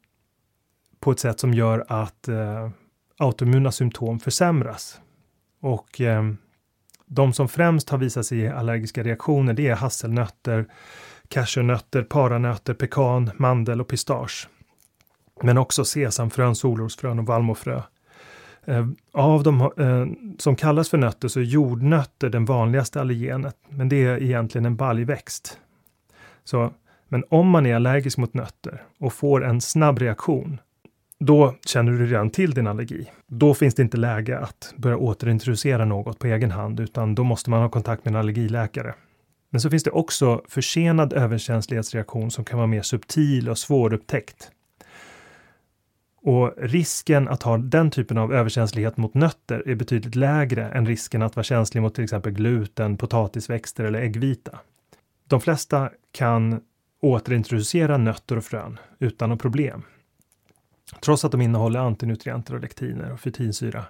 på 0.99 1.11
ett 1.11 1.19
sätt 1.19 1.39
som 1.39 1.53
gör 1.53 1.85
att 1.87 2.27
eh, 2.27 2.69
autoimmuna 3.17 3.71
symptom 3.71 4.19
försämras. 4.19 5.01
Och 5.61 6.01
eh, 6.01 6.23
de 7.05 7.33
som 7.33 7.49
främst 7.49 7.89
har 7.89 7.97
visat 7.97 8.25
sig 8.25 8.37
ge 8.37 8.47
allergiska 8.47 9.03
reaktioner, 9.03 9.53
det 9.53 9.67
är 9.67 9.75
hasselnötter, 9.75 10.65
cashewnötter, 11.27 12.03
paranötter, 12.03 12.73
pekan, 12.73 13.31
mandel 13.37 13.81
och 13.81 13.87
pistage. 13.87 14.49
Men 15.43 15.57
också 15.57 15.85
sesamfrön, 15.85 16.55
solrosfrön 16.55 17.19
och 17.19 17.25
vallmofrö. 17.25 17.81
Ehm, 18.65 18.95
av 19.11 19.43
de 19.43 19.61
eh, 19.61 20.33
som 20.37 20.55
kallas 20.55 20.89
för 20.89 20.97
nötter 20.97 21.27
så 21.27 21.39
är 21.39 21.43
jordnötter 21.43 22.29
den 22.29 22.45
vanligaste 22.45 23.01
allergenet, 23.01 23.55
men 23.69 23.89
det 23.89 24.03
är 24.03 24.23
egentligen 24.23 24.65
en 24.65 24.75
baljväxt. 24.75 25.59
Så, 26.43 26.73
men 27.11 27.23
om 27.29 27.49
man 27.49 27.65
är 27.65 27.75
allergisk 27.75 28.17
mot 28.17 28.33
nötter 28.33 28.83
och 28.99 29.13
får 29.13 29.45
en 29.45 29.61
snabb 29.61 29.99
reaktion, 29.99 30.59
då 31.19 31.55
känner 31.65 31.91
du 31.91 32.05
redan 32.05 32.29
till 32.29 32.51
din 32.51 32.67
allergi. 32.67 33.11
Då 33.27 33.53
finns 33.53 33.75
det 33.75 33.81
inte 33.81 33.97
läge 33.97 34.39
att 34.39 34.73
börja 34.77 34.97
återintroducera 34.97 35.85
något 35.85 36.19
på 36.19 36.27
egen 36.27 36.51
hand, 36.51 36.79
utan 36.79 37.15
då 37.15 37.23
måste 37.23 37.49
man 37.49 37.61
ha 37.61 37.69
kontakt 37.69 38.05
med 38.05 38.11
en 38.11 38.19
allergiläkare. 38.19 38.93
Men 39.49 39.61
så 39.61 39.69
finns 39.69 39.83
det 39.83 39.91
också 39.91 40.41
försenad 40.47 41.13
överkänslighetsreaktion 41.13 42.31
som 42.31 42.45
kan 42.45 42.57
vara 42.57 42.67
mer 42.67 42.81
subtil 42.81 43.49
och 43.49 43.57
svårupptäckt. 43.57 44.51
Och 46.21 46.53
risken 46.57 47.27
att 47.27 47.43
ha 47.43 47.57
den 47.57 47.91
typen 47.91 48.17
av 48.17 48.33
överkänslighet 48.33 48.97
mot 48.97 49.13
nötter 49.13 49.63
är 49.67 49.75
betydligt 49.75 50.15
lägre 50.15 50.69
än 50.69 50.85
risken 50.85 51.21
att 51.21 51.35
vara 51.35 51.43
känslig 51.43 51.81
mot 51.81 51.95
till 51.95 52.03
exempel 52.03 52.33
gluten, 52.33 52.97
potatisväxter 52.97 53.83
eller 53.83 54.01
äggvita. 54.01 54.59
De 55.27 55.41
flesta 55.41 55.89
kan 56.11 56.61
återintroducera 57.01 57.97
nötter 57.97 58.37
och 58.37 58.43
frön 58.43 58.79
utan 58.99 59.29
något 59.29 59.41
problem 59.41 59.83
trots 60.99 61.25
att 61.25 61.31
de 61.31 61.41
innehåller 61.41 61.79
antinutrienter 61.79 62.53
och 62.53 62.61
lektiner 62.61 63.11
och 63.11 63.19
fytinsyra. 63.19 63.85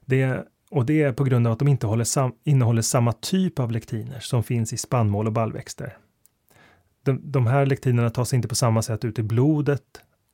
Det, 0.00 0.46
och 0.70 0.86
det 0.86 1.02
är 1.02 1.12
på 1.12 1.24
grund 1.24 1.46
av 1.46 1.52
att 1.52 1.58
de 1.58 1.68
inte 1.68 2.04
sam, 2.04 2.32
innehåller 2.44 2.82
samma 2.82 3.12
typ 3.12 3.58
av 3.58 3.70
lektiner 3.72 4.20
som 4.20 4.42
finns 4.42 4.72
i 4.72 4.76
spannmål 4.76 5.26
och 5.26 5.32
baljväxter. 5.32 5.96
De, 7.04 7.20
de 7.32 7.46
här 7.46 7.66
lektinerna 7.66 8.10
tas 8.10 8.34
inte 8.34 8.48
på 8.48 8.54
samma 8.54 8.82
sätt 8.82 9.04
ut 9.04 9.18
i 9.18 9.22
blodet 9.22 9.82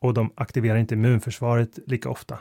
och 0.00 0.14
de 0.14 0.32
aktiverar 0.34 0.76
inte 0.76 0.94
immunförsvaret 0.94 1.78
lika 1.86 2.10
ofta. 2.10 2.38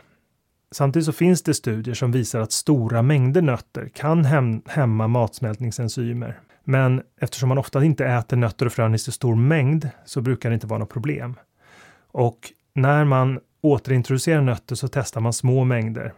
Samtidigt 0.71 1.05
så 1.05 1.11
finns 1.11 1.43
det 1.43 1.53
studier 1.53 1.95
som 1.95 2.11
visar 2.11 2.39
att 2.39 2.51
stora 2.51 3.01
mängder 3.01 3.41
nötter 3.41 3.89
kan 3.89 4.25
hämma 4.65 5.07
matsmältningsenzymer. 5.07 6.39
Men 6.65 7.01
eftersom 7.21 7.49
man 7.49 7.57
ofta 7.57 7.83
inte 7.83 8.05
äter 8.05 8.37
nötter 8.37 8.65
och 8.65 8.73
frön 8.73 8.95
i 8.95 8.97
så 8.97 9.11
stor 9.11 9.35
mängd 9.35 9.89
så 10.05 10.21
brukar 10.21 10.49
det 10.49 10.53
inte 10.53 10.67
vara 10.67 10.79
något 10.79 10.89
problem. 10.89 11.35
Och 12.07 12.51
när 12.73 13.05
man 13.05 13.39
återintroducerar 13.61 14.41
nötter 14.41 14.75
så 14.75 14.87
testar 14.87 15.21
man 15.21 15.33
små 15.33 15.63
mängder. 15.63 16.13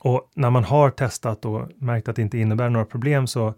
Och 0.00 0.30
när 0.34 0.50
man 0.50 0.64
har 0.64 0.90
testat 0.90 1.44
och 1.44 1.68
märkt 1.76 2.08
att 2.08 2.16
det 2.16 2.22
inte 2.22 2.38
innebär 2.38 2.70
några 2.70 2.86
problem 2.86 3.26
så 3.26 3.54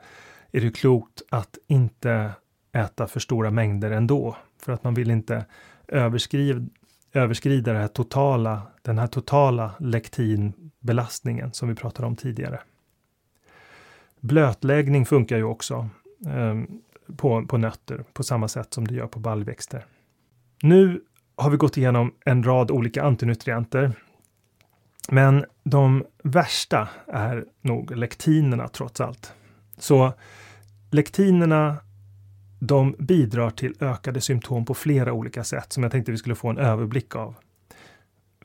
är 0.53 0.61
det 0.61 0.71
klokt 0.71 1.23
att 1.31 1.59
inte 1.67 2.31
äta 2.73 3.07
för 3.07 3.21
stora 3.21 3.51
mängder 3.51 3.91
ändå. 3.91 4.37
För 4.63 4.73
att 4.73 4.85
man 4.85 4.95
vill 4.95 5.11
inte 5.11 5.45
överskrida, 5.89 6.67
överskrida 7.13 7.73
det 7.73 7.79
här 7.79 7.89
totala, 7.89 8.63
den 8.83 8.99
här 8.99 9.07
totala 9.07 9.71
lektinbelastningen 9.79 11.53
som 11.53 11.69
vi 11.69 11.75
pratade 11.75 12.07
om 12.07 12.17
tidigare. 12.17 12.61
Blötläggning 14.25 15.07
funkar 15.07 15.37
ju 15.37 15.45
också 15.45 15.89
eh, 16.27 16.63
på, 17.17 17.47
på 17.47 17.59
nötter 17.59 18.05
på 18.13 18.23
samma 18.23 18.49
sätt 18.49 18.75
som 18.75 18.87
det 18.87 18.95
gör 18.95 19.07
på 19.07 19.19
baljväxter. 19.19 19.87
Nu 20.63 21.03
har 21.37 21.51
vi 21.51 21.57
gått 21.57 21.77
igenom 21.77 22.15
en 22.25 22.43
rad 22.43 22.71
olika 22.71 23.03
antinutrienter. 23.03 23.93
Men 25.09 25.45
de 25.65 26.05
värsta 26.23 26.89
är 27.07 27.45
nog 27.61 27.97
lektinerna 27.97 28.69
trots 28.69 29.01
allt. 29.01 29.33
Så 29.79 30.13
lektinerna 30.91 31.77
de 32.61 32.95
bidrar 32.99 33.51
till 33.51 33.75
ökade 33.81 34.21
symptom 34.21 34.65
på 34.65 34.75
flera 34.75 35.13
olika 35.13 35.45
sätt 35.45 35.73
som 35.73 35.83
jag 35.83 35.93
tänkte 35.93 36.13
vi 36.13 36.19
skulle 36.19 36.35
få 36.35 36.49
en 36.49 36.59
överblick 36.59 37.17
av. 37.17 37.35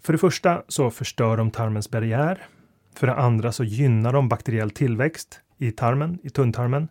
För 0.02 0.14
det 0.14 0.20
första 0.20 0.64
så 0.68 0.92
förstör 0.92 1.38
de 1.38 1.52
tarmens 1.52 1.90
barriär. 1.90 2.48
För 2.96 3.08
det 3.08 3.16
andra 3.16 3.52
så 3.52 3.64
gynnar 3.64 4.14
de 4.14 4.30
bakteriell 4.30 4.72
tillväxt 4.72 5.42
i 5.60 5.72
tarmen, 5.72 6.20
i 6.24 6.30
tunntarmen. 6.30 6.88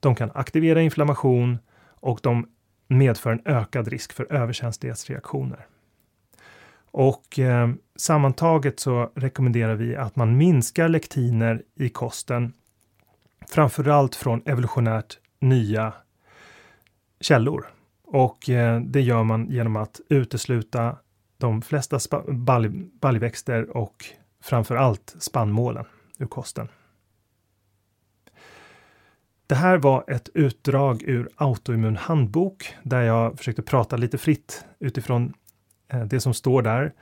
De 0.00 0.14
kan 0.14 0.30
aktivera 0.34 0.82
inflammation 0.82 1.58
och 2.00 2.20
de 2.22 2.48
medför 2.88 3.30
en 3.30 3.42
ökad 3.44 3.88
risk 3.88 4.12
för 4.12 4.32
överkänslighetsreaktioner. 4.32 5.66
Och 6.92 7.38
eh, 7.38 7.70
sammantaget 7.96 8.80
så 8.80 9.10
rekommenderar 9.14 9.74
vi 9.74 9.96
att 9.96 10.16
man 10.16 10.36
minskar 10.36 10.88
lektiner 10.88 11.62
i 11.74 11.88
kosten, 11.88 12.52
framförallt 13.48 14.14
från 14.14 14.42
evolutionärt 14.46 15.18
nya 15.38 15.92
källor. 17.20 17.66
Och 18.04 18.50
eh, 18.50 18.80
det 18.80 19.00
gör 19.00 19.24
man 19.24 19.50
genom 19.50 19.76
att 19.76 20.00
utesluta 20.08 20.96
de 21.38 21.62
flesta 21.62 21.98
baljväxter 23.00 23.76
och 23.76 24.04
framför 24.42 24.76
allt 24.76 25.16
spannmålen 25.18 25.84
ur 26.18 26.26
kosten. 26.26 26.68
Det 29.50 29.56
här 29.56 29.78
var 29.78 30.04
ett 30.06 30.28
utdrag 30.34 31.02
ur 31.02 31.28
Autoimmun 31.36 31.96
handbok 31.96 32.74
där 32.82 33.02
jag 33.02 33.38
försökte 33.38 33.62
prata 33.62 33.96
lite 33.96 34.18
fritt 34.18 34.64
utifrån 34.78 35.32
eh, 35.88 36.04
det 36.04 36.20
som 36.20 36.34
står 36.34 36.62
där 36.62 36.92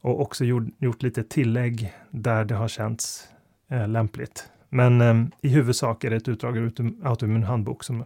och 0.00 0.20
också 0.20 0.44
gjort, 0.44 1.02
lite 1.02 1.22
tillägg 1.22 1.94
där 2.10 2.44
det 2.44 2.54
har 2.54 2.68
känts 2.68 3.28
eh, 3.70 3.88
lämpligt. 3.88 4.48
Men 4.68 5.00
eh, 5.00 5.24
i 5.40 5.48
huvudsak 5.48 6.04
är 6.04 6.10
det 6.10 6.16
ett 6.16 6.28
utdrag 6.28 6.56
ur 6.56 6.72
Autoimmun 7.04 7.42
handbok 7.42 7.84
som 7.84 8.04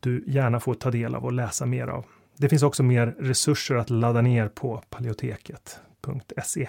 du 0.00 0.24
gärna 0.26 0.60
får 0.60 0.74
ta 0.74 0.90
del 0.90 1.14
av 1.14 1.24
och 1.24 1.32
läsa 1.32 1.66
mer 1.66 1.86
av. 1.86 2.04
Det 2.36 2.48
finns 2.48 2.62
också 2.62 2.82
mer 2.82 3.06
resurser 3.18 3.74
att 3.74 3.90
ladda 3.90 4.20
ner 4.20 4.48
på 4.48 4.82
paleoteket.se. 4.90 6.68